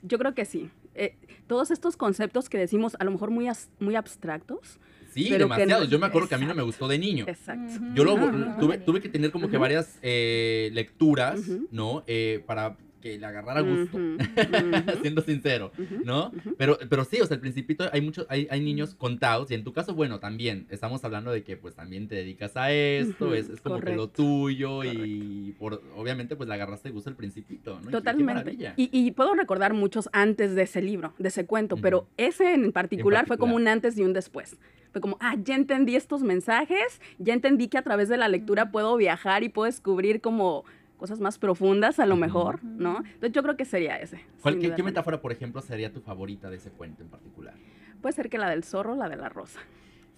Yo 0.03 0.19
creo 0.19 0.35
que 0.35 0.47
sí. 0.47 0.69
Eh, 0.97 1.15
todos 1.47 1.71
estos 1.71 1.97
conceptos 1.97 2.49
que 2.49 2.59
decimos 2.59 2.97
a 2.99 3.05
lo 3.05 3.13
mejor 3.13 3.31
muy, 3.31 3.49
muy 3.79 3.95
abstractos. 3.95 4.81
Sí, 5.13 5.31
demasiado. 5.31 5.85
yo 5.85 6.01
me 6.01 6.07
acuerdo 6.07 6.29
que 6.29 6.35
a 6.35 6.39
mí 6.39 6.47
no 6.47 6.57
me 6.57 6.63
gustó 6.63 6.89
de 6.89 6.99
niño. 6.99 7.25
Exacto. 7.29 7.73
Yo 7.95 8.03
lo, 8.03 8.17
tuve, 8.59 8.79
tuve, 8.79 9.01
que 9.01 9.09
tener 9.09 9.31
como 9.31 9.49
que 9.49 9.59
varias 9.59 9.97
eh, 10.03 10.71
lecturas, 10.73 11.41
¿no? 11.71 12.03
Eh, 12.09 12.43
para 12.49 12.77
que 13.03 13.19
le 13.19 13.27
agarrara 13.27 13.61
gusto, 13.61 13.99
siendo 15.03 15.21
sincero, 15.21 15.73
¿no? 16.05 16.33
Pero, 16.57 16.79
pero 16.89 17.05
sí, 17.05 17.21
o 17.21 17.27
sea, 17.27 17.35
al 17.35 17.41
principito 17.41 17.85
hay 17.93 18.01
muchos, 18.01 18.27
hay, 18.31 18.49
hay, 18.51 18.61
niños 18.61 18.95
contados, 18.95 19.51
y 19.51 19.55
en 19.55 19.65
tu 19.65 19.75
caso, 19.75 19.95
bueno, 19.95 20.21
también, 20.21 20.67
estamos 20.71 21.05
hablando 21.05 21.31
de 21.31 21.43
que 21.43 21.59
pues 21.59 21.75
también 21.75 22.09
te 22.09 22.15
dedicas 22.15 22.57
a 22.57 22.73
esto, 22.73 23.35
es, 23.35 23.51
es, 23.51 23.61
como 23.61 23.81
que 23.81 23.95
lo 23.95 24.09
tuyo, 24.09 24.85
y 24.85 25.55
por, 25.59 25.83
obviamente 25.97 26.37
pues 26.37 26.49
le 26.49 26.55
agarraste 26.55 26.91
gusto 26.91 27.11
al 27.11 27.17
principito, 27.17 27.79
¿no? 27.85 27.91
Totalmente. 27.91 28.57
Y, 28.77 28.89
y, 28.93 29.11
puedo 29.11 29.35
recordar 29.35 29.75
muchos 29.75 30.09
antes 30.13 30.55
de 30.55 30.63
ese 30.63 30.81
libro, 30.81 31.13
de 31.19 31.29
ese 31.29 31.45
cuento, 31.45 31.77
pero 31.77 32.07
ese 32.17 32.55
en 32.55 32.73
particular, 32.73 33.27
fue 33.27 33.39
como 33.39 33.57
un 33.57 33.69
antes 33.69 33.99
y 33.99 34.03
un 34.03 34.13
después. 34.13 34.57
Fue 34.93 35.01
como, 35.01 35.17
ah, 35.21 35.37
ya 35.43 35.55
entendí 35.55 35.97
estos 35.97 36.23
mensajes, 36.23 37.01
ya 37.19 37.33
entendí 37.33 37.69
que 37.69 37.79
a 37.79 37.83
través 37.83 38.09
de 38.09 38.19
la 38.19 38.29
lectura 38.29 38.71
puedo 38.71 38.97
viajar 38.97 39.43
y 39.43 39.49
puedo 39.49 39.67
descubrir 39.67 40.21
como 40.21 40.65
cosas 41.03 41.19
más 41.19 41.37
profundas 41.37 41.99
a 41.99 42.07
lo 42.07 42.15
mejor, 42.15 42.63
¿no? 42.63 42.99
Entonces 42.99 43.33
yo 43.33 43.43
creo 43.43 43.57
que 43.57 43.65
sería 43.65 43.97
ese. 43.97 44.21
qué, 44.45 44.83
metáfora, 44.85 45.21
por 45.21 45.33
ejemplo, 45.33 45.61
sería 45.61 45.93
tu 45.93 46.01
favorita 46.01 46.49
de 46.49 46.59
ese 46.59 46.71
cuento 46.71 47.03
en 47.03 47.09
particular? 47.09 47.55
Puede 48.01 48.15
ser 48.15 48.31
que 48.31 48.39
la 48.39 48.49
del 48.49 48.63
zorro, 48.63 48.95
la 48.95 49.09
de 49.09 49.17
la 49.17 49.29
rosa. 49.29 49.59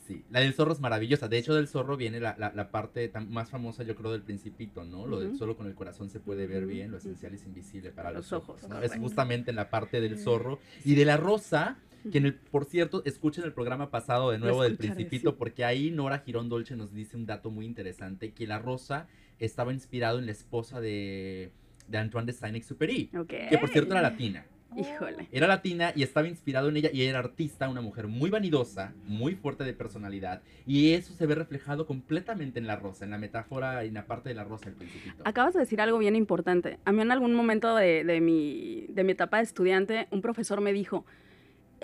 Sí, 0.07 0.23
la 0.31 0.41
del 0.41 0.53
zorro 0.53 0.75
es 0.75 0.81
maravillosa. 0.81 1.27
De 1.27 1.39
hecho, 1.39 1.55
del 1.55 1.69
zorro 1.69 1.97
viene 1.97 2.21
la, 2.21 2.37
la, 2.37 2.71
parte 2.71 3.11
más 3.31 3.49
famosa, 3.49 3.83
yo 3.83 3.95
creo, 3.95 4.13
del 4.13 4.21
principito, 4.21 4.85
¿no? 4.85 5.07
Lo 5.07 5.21
del 5.21 5.39
solo 5.39 5.57
con 5.57 5.69
el 5.69 5.75
corazón 5.75 6.11
se 6.11 6.21
puede 6.21 6.47
ver 6.47 6.67
bien, 6.67 6.91
lo 6.91 6.99
esencial 6.99 7.33
es 7.33 7.47
invisible 7.47 7.91
para 7.91 8.13
los, 8.13 8.31
ojos. 8.35 8.61
Es 8.83 8.95
justamente 8.97 9.53
en 9.53 9.57
la 9.57 9.71
parte 9.71 10.03
del 10.03 10.19
zorro. 10.19 10.59
Y 10.85 10.97
de 10.97 11.07
la 11.07 11.17
rosa, 11.17 11.79
que 12.13 12.19
en 12.19 12.27
el, 12.27 12.35
por 12.35 12.67
cierto, 12.67 13.01
escuchen 13.07 13.45
el 13.45 13.55
programa 13.55 13.91
pasado 13.91 14.33
de 14.33 14.39
nuevo 14.39 14.65
del 14.65 14.77
Principito, 14.77 15.37
porque 15.37 15.65
ahí 15.65 15.91
Nora 15.91 16.19
Girón 16.19 16.51
Dolce 16.51 16.77
nos 16.77 16.93
dice 16.93 17.17
un 17.17 17.25
dato 17.25 17.51
muy 17.51 17.65
interesante, 17.65 18.33
que 18.33 18.47
la 18.47 18.59
rosa 18.59 19.09
estaba 19.39 19.73
inspirado 19.73 20.19
en 20.19 20.27
la 20.27 20.33
esposa 20.33 20.81
de, 20.81 21.51
de 21.89 21.99
Antoine 21.99 22.27
de 22.27 22.33
Saint-Exupéry, 22.33 23.11
que 23.29 23.59
por 23.59 23.69
cierto 23.69 23.93
era 23.93 24.03
latina. 24.03 24.47
Híjole. 24.77 25.29
Era 25.31 25.47
latina 25.47 25.93
y 25.95 26.03
estaba 26.03 26.27
inspirado 26.27 26.69
en 26.69 26.77
ella 26.77 26.91
y 26.93 27.03
era 27.03 27.21
artista, 27.21 27.69
una 27.69 27.81
mujer 27.81 28.09
muy 28.09 28.29
vanidosa, 28.31 28.93
muy 29.07 29.37
fuerte 29.37 29.63
de 29.63 29.73
personalidad 29.73 30.43
y 30.67 30.95
eso 30.95 31.15
se 31.15 31.27
ve 31.27 31.37
reflejado 31.37 31.87
completamente 31.87 32.59
en 32.59 32.67
la 32.67 32.75
rosa, 32.75 33.05
en 33.05 33.13
la 33.13 33.19
metáfora 33.19 33.85
y 33.85 33.89
en 33.89 33.95
la 33.95 34.07
parte 34.07 34.31
de 34.31 34.35
la 34.35 34.43
rosa 34.43 34.67
del 34.67 34.75
principito. 34.75 35.23
Acabas 35.25 35.55
de 35.55 35.61
decir 35.61 35.81
algo 35.81 35.99
bien 35.99 36.17
importante. 36.17 36.81
A 36.85 36.91
mí 36.91 37.03
en 37.03 37.13
algún 37.13 37.35
momento 37.35 37.77
de, 37.77 38.03
de, 38.03 38.21
mi, 38.21 38.87
de 38.89 39.05
mi 39.05 39.13
etapa 39.13 39.37
de 39.37 39.45
estudiante, 39.45 40.09
un 40.11 40.21
profesor 40.21 40.61
me 40.61 40.73
dijo, 40.73 41.05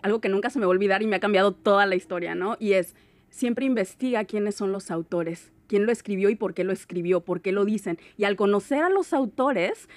algo 0.03 0.21
que 0.21 0.29
nunca 0.29 0.51
se 0.51 0.59
me 0.59 0.67
va 0.67 0.71
a 0.71 0.75
olvidar 0.75 1.03
y 1.03 1.07
me 1.07 1.17
ha 1.17 1.21
cambiado 1.21 1.53
toda 1.53 1.87
la 1.87 1.95
historia, 1.95 2.35
¿no? 2.35 2.57
Y 2.59 2.73
es, 2.73 2.95
siempre 3.29 3.67
investiga 3.67 4.25
quiénes 4.25 4.55
son 4.55 4.73
los 4.73 4.91
autores, 4.91 5.53
quién 5.71 5.87
lo 5.87 5.93
escribió 5.93 6.31
y 6.31 6.35
por 6.35 6.53
qué 6.53 6.65
lo 6.65 6.73
escribió, 6.73 7.21
por 7.21 7.43
qué 7.43 7.53
lo 7.53 7.65
dicen. 7.65 7.97
Y 8.17 8.25
al 8.25 8.35
conocer 8.35 8.83
a 8.83 8.91
los 8.91 9.13
autores, 9.13 9.89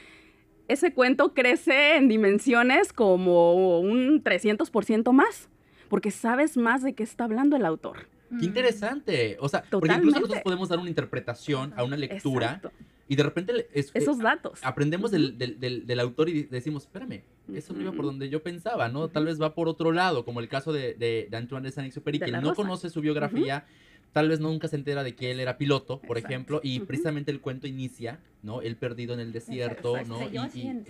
ese 0.68 0.94
cuento 0.94 1.34
crece 1.34 1.96
en 1.98 2.08
dimensiones 2.08 2.94
como 2.94 3.80
un 3.80 4.24
300% 4.24 5.12
más, 5.14 5.50
porque 5.90 6.12
sabes 6.12 6.58
más 6.58 6.84
de 6.84 6.94
qué 6.94 7.02
está 7.02 7.24
hablando 7.24 7.56
el 7.56 7.66
autor. 7.66 8.08
Qué 8.40 8.46
interesante. 8.46 9.38
O 9.40 9.50
sea, 9.50 9.64
porque 9.68 9.94
incluso 9.94 10.20
nosotros 10.20 10.44
podemos 10.44 10.70
dar 10.70 10.78
una 10.78 10.90
interpretación 10.90 11.74
a 11.76 11.84
una 11.84 11.98
lectura. 11.98 12.62
Y 13.08 13.16
de 13.16 13.24
repente 13.24 13.68
esos 13.74 14.20
datos 14.20 14.60
aprendemos 14.64 15.10
del, 15.10 15.38
del, 15.40 15.86
del, 15.88 16.00
autor 16.00 16.30
y 16.30 16.44
decimos, 16.44 16.84
espérame, 16.84 17.24
eso 17.54 17.74
no 17.74 17.82
iba 17.82 17.92
por 17.92 18.06
donde 18.06 18.30
yo 18.30 18.44
pensaba, 18.44 18.90
¿no? 18.90 19.10
Tal 19.10 19.26
vez 19.26 19.42
va 19.42 19.56
por 19.56 19.68
otro 19.68 19.92
lado, 19.92 20.24
como 20.24 20.40
el 20.40 20.48
caso 20.48 20.72
de, 20.72 20.94
de, 20.94 21.36
Antoine 21.36 21.66
de 21.66 21.72
Saint-Exupéry, 21.72 22.20
que 22.20 22.32
no 22.32 22.54
conoce 22.54 22.90
su 22.90 23.02
biografía, 23.02 23.66
tal 24.14 24.30
vez 24.30 24.40
nunca 24.40 24.68
se 24.68 24.76
entera 24.76 25.04
de 25.04 25.16
que 25.16 25.32
él 25.32 25.40
era 25.40 25.58
piloto, 25.58 26.00
por 26.00 26.18
ejemplo, 26.18 26.62
y 26.64 26.80
precisamente 26.82 27.32
el 27.32 27.42
cuento 27.42 27.68
inicia, 27.68 28.20
¿no? 28.44 28.62
Él 28.62 28.78
perdido 28.78 29.14
en 29.16 29.20
el 29.20 29.34
desierto, 29.34 30.02
¿no? 30.06 30.22
Y, 30.30 30.84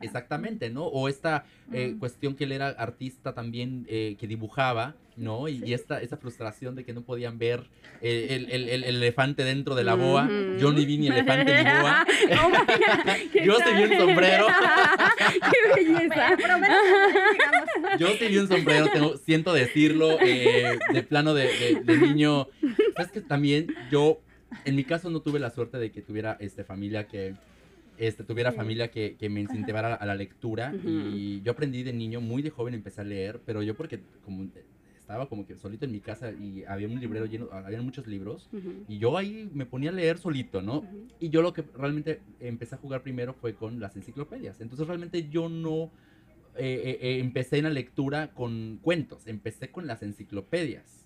exactamente, 0.00 0.68
¿no? 0.68 0.84
O 0.86 1.08
esta 1.08 1.44
eh, 1.72 1.96
cuestión 1.98 2.34
que 2.34 2.44
él 2.44 2.52
era 2.52 2.68
artista 2.68 3.34
también, 3.34 3.86
eh, 3.88 4.16
que 4.18 4.26
dibujaba, 4.26 4.96
¿no? 5.16 5.48
Y, 5.48 5.72
esta, 5.72 6.00
esa 6.00 6.16
frustración 6.16 6.74
de 6.74 6.84
que 6.84 6.92
no 6.92 7.02
podían 7.02 7.38
ver 7.38 7.64
el, 8.02 8.50
el, 8.50 8.68
el, 8.68 8.84
elefante 8.84 9.44
dentro 9.44 9.74
de 9.74 9.84
la 9.84 9.94
boa. 9.94 10.28
Yo 10.58 10.72
ni 10.72 10.84
vi 10.84 10.98
ni 10.98 11.08
elefante 11.08 11.56
ni 11.56 11.70
boa. 11.70 12.06
Oh 12.38 12.50
Yo 13.44 13.56
te 13.58 13.74
vi 13.74 13.82
un 13.84 13.98
sombrero. 13.98 14.46
¡Qué 15.28 15.84
belleza! 15.84 16.36
Yo 17.98 18.18
te 18.18 18.28
vi 18.28 18.38
un 18.38 18.48
sombrero, 18.48 18.86
tengo, 18.92 19.16
siento 19.16 19.52
decirlo, 19.52 20.18
eh, 20.20 20.78
de 20.92 21.02
plano 21.02 21.34
de, 21.34 21.80
de, 21.84 21.98
niño. 21.98 22.48
Es 22.96 23.10
que 23.10 23.20
también 23.20 23.74
yo, 23.90 24.20
en 24.64 24.76
mi 24.76 24.84
caso, 24.84 25.10
no 25.10 25.20
tuve 25.20 25.38
la 25.38 25.50
suerte 25.50 25.78
de 25.78 25.90
que 25.90 26.02
tuviera 26.02 26.36
este, 26.40 26.64
familia 26.64 27.06
que 27.06 27.34
este, 27.98 28.24
tuviera 28.24 28.52
familia 28.52 28.90
que, 28.90 29.16
que 29.18 29.28
me 29.28 29.40
incentivara 29.40 29.94
a 29.94 30.06
la 30.06 30.14
lectura 30.14 30.74
y 30.84 31.40
yo 31.42 31.52
aprendí 31.52 31.82
de 31.82 31.92
niño, 31.92 32.20
muy 32.20 32.42
de 32.42 32.50
joven 32.50 32.74
empecé 32.74 33.00
a 33.00 33.04
leer, 33.04 33.40
pero 33.46 33.62
yo 33.62 33.74
porque 33.74 34.00
como 34.24 34.48
estaba 35.06 35.28
como 35.28 35.46
que 35.46 35.56
solito 35.56 35.84
en 35.84 35.92
mi 35.92 36.00
casa 36.00 36.32
y 36.32 36.64
había 36.64 36.88
un 36.88 36.98
librero 36.98 37.26
lleno, 37.26 37.48
había 37.52 37.80
muchos 37.80 38.08
libros 38.08 38.50
y 38.88 38.98
yo 38.98 39.16
ahí 39.16 39.48
me 39.54 39.64
ponía 39.64 39.90
a 39.90 39.92
leer 39.92 40.18
solito, 40.18 40.62
¿no? 40.62 40.84
Y 41.20 41.30
yo 41.30 41.42
lo 41.42 41.52
que 41.52 41.62
realmente 41.62 42.22
empecé 42.40 42.74
a 42.74 42.78
jugar 42.78 43.04
primero 43.04 43.32
fue 43.32 43.54
con 43.54 43.78
las 43.78 43.94
enciclopedias. 43.94 44.60
Entonces 44.60 44.84
realmente 44.84 45.28
yo 45.28 45.48
no 45.48 45.92
eh, 46.56 46.58
eh, 46.58 46.98
eh, 47.00 47.18
empecé 47.20 47.58
en 47.58 47.64
la 47.64 47.70
lectura 47.70 48.32
con 48.34 48.80
cuentos, 48.82 49.28
empecé 49.28 49.70
con 49.70 49.86
las 49.86 50.02
enciclopedias 50.02 51.05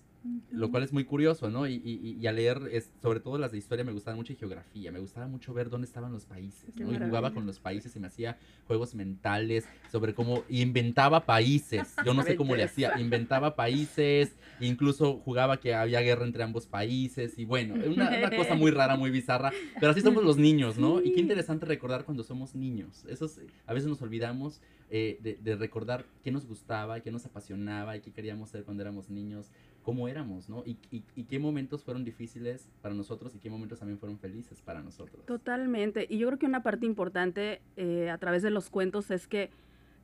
lo 0.51 0.69
cual 0.69 0.83
es 0.83 0.93
muy 0.93 1.03
curioso, 1.03 1.49
¿no? 1.49 1.67
Y, 1.67 1.75
y, 1.83 2.17
y 2.19 2.27
a 2.27 2.31
leer, 2.31 2.69
es, 2.71 2.91
sobre 3.01 3.19
todo 3.19 3.37
las 3.39 3.51
de 3.51 3.57
historia, 3.57 3.83
me 3.83 3.91
gustaba 3.91 4.15
mucho 4.15 4.35
geografía, 4.35 4.91
me 4.91 4.99
gustaba 4.99 5.27
mucho 5.27 5.53
ver 5.53 5.69
dónde 5.69 5.87
estaban 5.87 6.11
los 6.11 6.25
países, 6.25 6.75
¿no? 6.75 6.91
Y 6.91 6.97
jugaba 6.97 7.33
con 7.33 7.47
los 7.47 7.59
países 7.59 7.95
y 7.95 7.99
me 7.99 8.07
hacía 8.07 8.37
juegos 8.67 8.93
mentales 8.93 9.65
sobre 9.91 10.13
cómo 10.13 10.43
inventaba 10.49 11.25
países, 11.25 11.95
yo 12.05 12.13
no 12.13 12.21
sé 12.23 12.35
cómo 12.35 12.55
le 12.55 12.63
hacía, 12.63 12.99
inventaba 12.99 13.55
países, 13.55 14.35
incluso 14.59 15.17
jugaba 15.25 15.59
que 15.59 15.73
había 15.73 16.01
guerra 16.01 16.25
entre 16.25 16.43
ambos 16.43 16.67
países 16.67 17.39
y 17.39 17.45
bueno, 17.45 17.73
una, 17.73 18.09
una 18.09 18.35
cosa 18.35 18.53
muy 18.53 18.69
rara, 18.69 18.95
muy 18.95 19.09
bizarra, 19.09 19.51
pero 19.79 19.91
así 19.91 20.01
somos 20.01 20.23
los 20.23 20.37
niños, 20.37 20.77
¿no? 20.77 21.01
Y 21.01 21.13
qué 21.13 21.19
interesante 21.19 21.65
recordar 21.65 22.05
cuando 22.05 22.23
somos 22.23 22.53
niños, 22.53 23.05
eso 23.09 23.27
a 23.65 23.73
veces 23.73 23.89
nos 23.89 24.01
olvidamos 24.01 24.61
eh, 24.91 25.17
de, 25.21 25.37
de 25.41 25.55
recordar 25.55 26.05
qué 26.23 26.31
nos 26.31 26.45
gustaba, 26.45 26.99
qué 26.99 27.09
nos 27.09 27.25
apasionaba 27.25 27.97
y 27.97 28.01
qué 28.01 28.11
queríamos 28.11 28.49
ser 28.49 28.63
cuando 28.63 28.83
éramos 28.83 29.09
niños 29.09 29.51
cómo 29.83 30.07
éramos, 30.07 30.49
¿no? 30.49 30.63
Y, 30.65 30.77
y, 30.91 31.23
qué 31.23 31.39
momentos 31.39 31.83
fueron 31.83 32.03
difíciles 32.03 32.69
para 32.81 32.93
nosotros 32.93 33.33
y 33.35 33.39
qué 33.39 33.49
momentos 33.49 33.79
también 33.79 33.99
fueron 33.99 34.19
felices 34.19 34.61
para 34.61 34.81
nosotros. 34.81 35.25
Totalmente. 35.25 36.05
Y 36.09 36.17
yo 36.19 36.27
creo 36.27 36.39
que 36.39 36.45
una 36.45 36.63
parte 36.63 36.85
importante 36.85 37.61
eh, 37.77 38.09
a 38.09 38.17
través 38.17 38.43
de 38.43 38.51
los 38.51 38.69
cuentos 38.69 39.11
es 39.11 39.27
que 39.27 39.49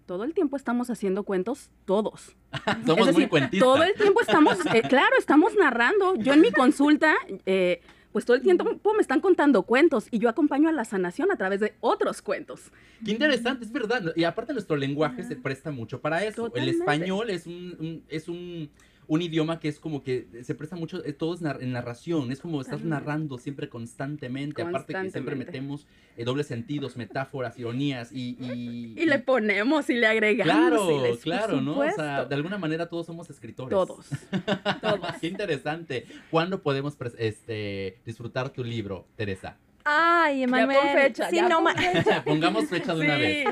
todo 0.05 0.23
el 0.23 0.33
tiempo 0.33 0.55
estamos 0.55 0.89
haciendo 0.89 1.23
cuentos, 1.23 1.69
todos. 1.85 2.35
Somos 2.85 3.13
muy 3.13 3.27
cuentistas. 3.27 3.67
Todo 3.67 3.83
el 3.83 3.93
tiempo 3.93 4.21
estamos, 4.21 4.57
eh, 4.73 4.81
claro, 4.87 5.15
estamos 5.19 5.53
narrando. 5.55 6.15
Yo 6.15 6.33
en 6.33 6.41
mi 6.41 6.51
consulta, 6.51 7.13
eh, 7.45 7.81
pues 8.11 8.25
todo 8.25 8.35
el 8.35 8.43
tiempo 8.43 8.65
me 8.93 9.01
están 9.01 9.21
contando 9.21 9.63
cuentos 9.63 10.07
y 10.11 10.19
yo 10.19 10.29
acompaño 10.29 10.69
a 10.69 10.71
la 10.71 10.85
sanación 10.85 11.31
a 11.31 11.35
través 11.35 11.59
de 11.59 11.75
otros 11.81 12.21
cuentos. 12.21 12.71
Qué 13.03 13.11
interesante, 13.11 13.65
es 13.65 13.71
verdad. 13.71 14.13
Y 14.15 14.23
aparte 14.23 14.53
nuestro 14.53 14.75
lenguaje 14.75 15.23
se 15.23 15.35
presta 15.35 15.71
mucho 15.71 16.01
para 16.01 16.23
eso. 16.23 16.51
El 16.55 16.69
español 16.69 17.29
es 17.29 17.45
un 17.45 18.03
es 18.09 18.27
un 18.27 18.69
un 19.07 19.21
idioma 19.21 19.59
que 19.59 19.69
es 19.69 19.79
como 19.79 20.03
que 20.03 20.27
se 20.43 20.55
presta 20.55 20.75
mucho, 20.75 21.01
todo 21.13 21.33
es 21.33 21.41
en 21.41 21.71
narración, 21.71 22.31
es 22.31 22.39
como 22.39 22.61
estás 22.61 22.83
narrando 22.83 23.37
siempre 23.37 23.69
constantemente, 23.69 24.61
aparte 24.61 24.93
que 24.93 25.11
siempre 25.11 25.35
metemos 25.35 25.87
eh, 26.17 26.25
dobles 26.25 26.47
sentidos, 26.47 26.97
metáforas, 26.97 27.57
ironías 27.57 28.11
y, 28.11 28.37
y, 28.39 29.05
le 29.05 29.19
ponemos 29.19 29.89
y 29.89 29.95
le 29.95 30.07
agregamos. 30.07 30.51
Claro, 30.51 31.17
claro, 31.21 31.61
¿no? 31.61 31.79
O 31.79 31.91
sea, 31.91 32.25
de 32.25 32.35
alguna 32.35 32.57
manera 32.57 32.87
todos 32.87 33.05
somos 33.05 33.29
escritores. 33.29 33.69
Todos, 33.69 34.07
todos. 34.81 35.17
Qué 35.21 35.27
interesante. 35.27 36.05
¿Cuándo 36.29 36.61
podemos 36.61 36.97
este, 37.17 37.97
disfrutar 38.05 38.49
tu 38.49 38.63
libro, 38.63 39.07
Teresa? 39.15 39.57
Ay, 39.89 40.43
Emanuel. 40.43 40.77
Ya 40.83 41.01
fecha. 41.01 41.29
Sí, 41.29 41.39
no 41.39 41.65
fecha. 41.65 42.21
Pongamos 42.25 42.67
fecha 42.67 42.93
de 42.93 43.05
una 43.05 43.15
vez. 43.15 43.47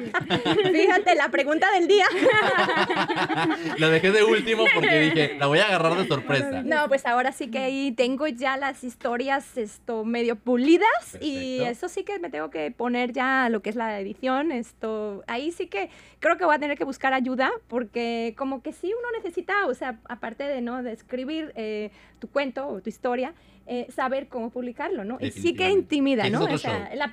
Fíjate, 0.69 1.15
la 1.15 1.29
pregunta 1.29 1.71
del 1.71 1.87
día. 1.87 2.05
la 3.77 3.89
dejé 3.89 4.11
de 4.11 4.21
último 4.23 4.65
porque 4.73 4.99
dije, 4.99 5.37
la 5.39 5.47
voy 5.47 5.59
a 5.59 5.67
agarrar 5.67 5.95
de 5.95 6.05
sorpresa. 6.05 6.61
No, 6.61 6.89
pues 6.89 7.05
ahora 7.05 7.31
sí 7.31 7.49
que 7.49 7.59
ahí 7.59 7.93
tengo 7.93 8.27
ya 8.27 8.57
las 8.57 8.83
historias 8.83 9.57
esto 9.57 10.03
medio 10.03 10.35
pulidas 10.35 11.17
y 11.21 11.61
eso 11.61 11.87
sí 11.87 12.03
que 12.03 12.19
me 12.19 12.29
tengo 12.29 12.49
que 12.49 12.69
poner 12.69 13.13
ya 13.13 13.47
lo 13.49 13.61
que 13.61 13.69
es 13.69 13.77
la 13.77 13.97
edición. 14.01 14.51
Esto, 14.51 15.23
ahí 15.27 15.53
sí 15.53 15.67
que 15.67 15.89
creo 16.19 16.37
que 16.37 16.43
voy 16.43 16.55
a 16.55 16.59
tener 16.59 16.77
que 16.77 16.83
buscar 16.83 17.13
ayuda 17.13 17.49
porque 17.69 18.35
como 18.37 18.61
que 18.61 18.73
sí 18.73 18.87
uno 18.87 19.07
necesita, 19.15 19.67
o 19.67 19.73
sea, 19.73 19.99
aparte 20.09 20.43
de 20.43 20.59
no 20.59 20.83
de 20.83 20.91
escribir 20.91 21.53
eh, 21.55 21.91
tu 22.19 22.27
cuento 22.27 22.67
o 22.67 22.81
tu 22.81 22.89
historia, 22.89 23.33
eh, 23.67 23.87
saber 23.89 24.27
cómo 24.27 24.51
publicarlo, 24.51 25.03
¿no? 25.03 25.17
Y 25.19 25.31
sí 25.31 25.55
que 25.55 25.71
intimida, 25.71 26.29
¿no? 26.29 26.37
Es 26.37 26.43
otro 26.43 26.57
show. 26.59 26.71
La, 26.93 27.11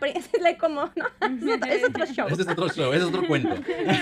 es 0.50 0.58
como, 0.58 0.90
¿no? 0.94 1.66
Es 1.66 1.84
otro 1.84 2.04
show. 2.04 2.28
Ese 2.28 2.42
es 2.42 2.48
otro 2.48 2.68
show, 2.68 2.92
es 2.92 3.02
otro 3.02 3.26
cuento. 3.26 3.54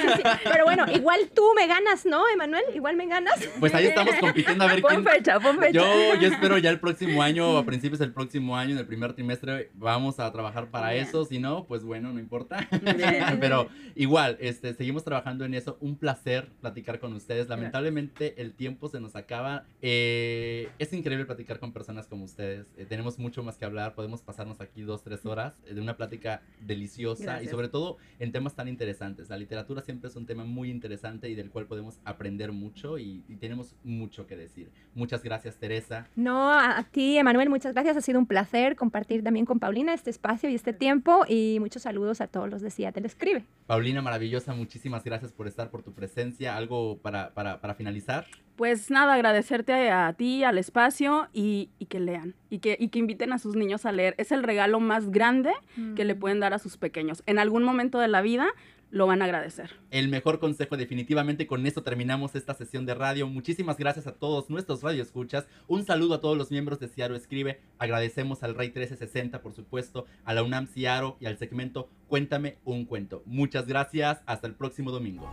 pero 0.45 0.65
bueno, 0.65 0.85
igual 0.93 1.31
tú 1.33 1.45
me 1.55 1.69
ganas, 1.69 2.05
¿no, 2.07 2.29
Emanuel? 2.29 2.65
Igual 2.75 2.97
me 2.97 3.07
ganas. 3.07 3.35
Pues 3.61 3.73
ahí 3.73 3.87
estamos 3.87 4.17
compitiendo 4.17 4.65
a 4.65 4.67
ver 4.67 4.83
pon 4.83 5.05
fecha, 5.05 5.39
pon 5.39 5.61
fecha. 5.61 5.71
Yo, 5.71 6.21
yo 6.21 6.27
espero 6.27 6.59
ya 6.59 6.71
el 6.71 6.81
próximo 6.81 7.23
año, 7.23 7.57
a 7.57 7.65
principios 7.65 8.01
del 8.01 8.13
próximo 8.13 8.57
año, 8.57 8.73
en 8.73 8.79
el 8.79 8.87
primer 8.87 9.13
trimestre, 9.13 9.71
vamos 9.75 10.19
a 10.19 10.33
trabajar 10.33 10.71
para 10.71 10.95
eso. 10.95 11.25
Si 11.25 11.39
no, 11.39 11.67
pues 11.67 11.85
bueno, 11.85 12.13
no 12.13 12.19
importa. 12.19 12.69
pero 13.41 13.69
igual, 13.95 14.37
este, 14.41 14.75
seguimos 14.75 15.05
trabajando 15.05 15.45
en 15.45 15.55
eso. 15.55 15.79
Un 15.81 15.97
placer 15.97 16.51
platicar 16.61 16.99
con 16.99 17.13
ustedes. 17.13 17.49
Lamentablemente 17.49 18.43
el 18.43 18.55
tiempo 18.55 18.89
se 18.89 18.99
nos 18.99 19.15
acaba. 19.15 19.67
Eh, 19.83 20.69
es 20.81 20.93
increíble 20.93 21.27
platicar 21.27 21.61
con 21.61 21.73
personas 21.73 22.09
como 22.09 22.25
ustedes 22.25 22.40
eh, 22.41 22.87
tenemos 22.89 23.19
mucho 23.19 23.43
más 23.43 23.59
que 23.59 23.65
hablar, 23.65 23.95
podemos 23.95 24.23
pasarnos 24.23 24.61
aquí 24.61 24.83
dos, 24.83 25.03
tres 25.03 25.27
horas 25.27 25.61
eh, 25.67 25.75
de 25.75 25.81
una 25.81 25.97
plática 25.97 26.43
deliciosa 26.61 27.43
y 27.43 27.49
sobre 27.49 27.69
todo 27.69 27.99
en 28.19 28.33
temas 28.33 28.55
tan 28.55 28.69
interesantes. 28.69 29.29
La 29.29 29.37
literatura 29.37 29.83
siempre 29.83 30.09
es 30.09 30.17
un 30.17 30.27
tema 30.27 30.45
muy 30.45 30.71
interesante 30.71 31.29
y 31.29 31.35
del 31.35 31.51
cual 31.51 31.67
podemos 31.67 32.01
aprender 32.05 32.53
mucho 32.53 32.99
y, 32.99 33.21
tenemos 33.41 33.75
mucho 33.85 34.27
que 34.27 34.37
decir. 34.37 34.71
Muchas 34.95 35.23
gracias, 35.23 35.57
Teresa. 35.57 36.07
No, 36.15 36.53
a 36.53 36.87
ti, 36.91 37.17
Emanuel, 37.17 37.49
muchas 37.49 37.73
gracias. 37.73 37.97
Ha 37.97 38.01
sido 38.03 38.19
un 38.19 38.27
placer 38.27 38.77
compartir 38.77 39.23
también 39.23 39.47
con 39.47 39.59
Paulina 39.59 39.95
este 39.95 40.11
espacio 40.11 40.51
y 40.51 40.55
este 40.55 40.73
tiempo 40.75 41.25
y 41.27 41.59
muchos 41.59 41.83
saludos 41.83 42.21
a 42.21 42.27
todos 42.27 42.51
los 42.51 42.61
de 42.61 42.71
Seattle 42.71 43.07
Escribe. 43.07 43.45
Paulina, 43.67 44.03
maravillosa, 44.03 44.53
muchísimas 44.53 45.05
gracias 45.05 45.33
por 45.33 45.47
estar, 45.47 45.71
por 45.71 45.83
tu 45.83 45.93
presencia. 45.93 46.57
¿Algo 46.57 46.99
para, 46.99 47.31
para, 47.33 47.61
para 47.61 47.75
finalizar? 47.75 48.27
Pues 48.57 48.91
nada, 48.91 49.15
agradecerte 49.15 49.91
a, 49.91 50.13
ti, 50.13 50.45
al 50.45 50.59
espacio 50.59 51.29
y, 51.33 51.71
que 51.89 51.99
lean 51.99 52.35
y 52.51 52.59
que, 52.59 52.77
que, 52.77 52.99
inviten 52.99 53.33
a 53.33 53.39
sus 53.39 53.57
niños 53.57 53.87
a 53.87 53.93
leer. 53.93 54.15
Es 54.19 54.33
el 54.33 54.43
regalo 54.43 54.81
más 54.81 55.11
grande 55.11 55.53
que 55.97 56.05
le 56.05 56.15
mm. 56.15 56.19
pueden 56.19 56.41
dar 56.41 56.53
a 56.53 56.59
sus 56.59 56.77
pequeños. 56.77 57.23
En 57.27 57.39
algún 57.39 57.63
momento 57.63 57.99
de 57.99 58.09
la 58.09 58.21
vida 58.21 58.49
lo 58.91 59.07
van 59.07 59.23
a 59.23 59.25
agradecer. 59.25 59.71
El 59.91 60.09
mejor 60.09 60.39
consejo, 60.39 60.77
definitivamente. 60.77 61.47
Con 61.47 61.67
esto 61.67 61.83
terminamos 61.83 62.35
esta 62.35 62.55
sesión 62.55 62.87
de 62.87 62.95
radio. 62.95 63.29
Muchísimas 63.29 63.79
gracias 63.79 64.07
a 64.07 64.13
todos 64.13 64.51
nuestros 64.51 64.83
radioescuchas. 64.83 65.47
Un 65.69 65.85
saludo 65.85 66.15
a 66.15 66.21
todos 66.21 66.37
los 66.37 66.51
miembros 66.51 66.81
de 66.81 66.89
Ciaro 66.89 67.15
Escribe. 67.15 67.61
Agradecemos 67.79 68.43
al 68.43 68.55
Rey 68.55 68.69
1360, 68.69 69.43
por 69.43 69.53
supuesto, 69.53 70.07
a 70.25 70.35
la 70.35 70.43
UNAM 70.43 70.67
Ciaro 70.67 71.17
y 71.21 71.27
al 71.27 71.39
segmento 71.39 71.89
Cuéntame 72.09 72.59
un 72.65 72.87
cuento. 72.87 73.23
Muchas 73.25 73.67
gracias. 73.67 74.21
Hasta 74.27 74.49
el 74.49 74.55
próximo 74.55 74.91
domingo. 74.91 75.31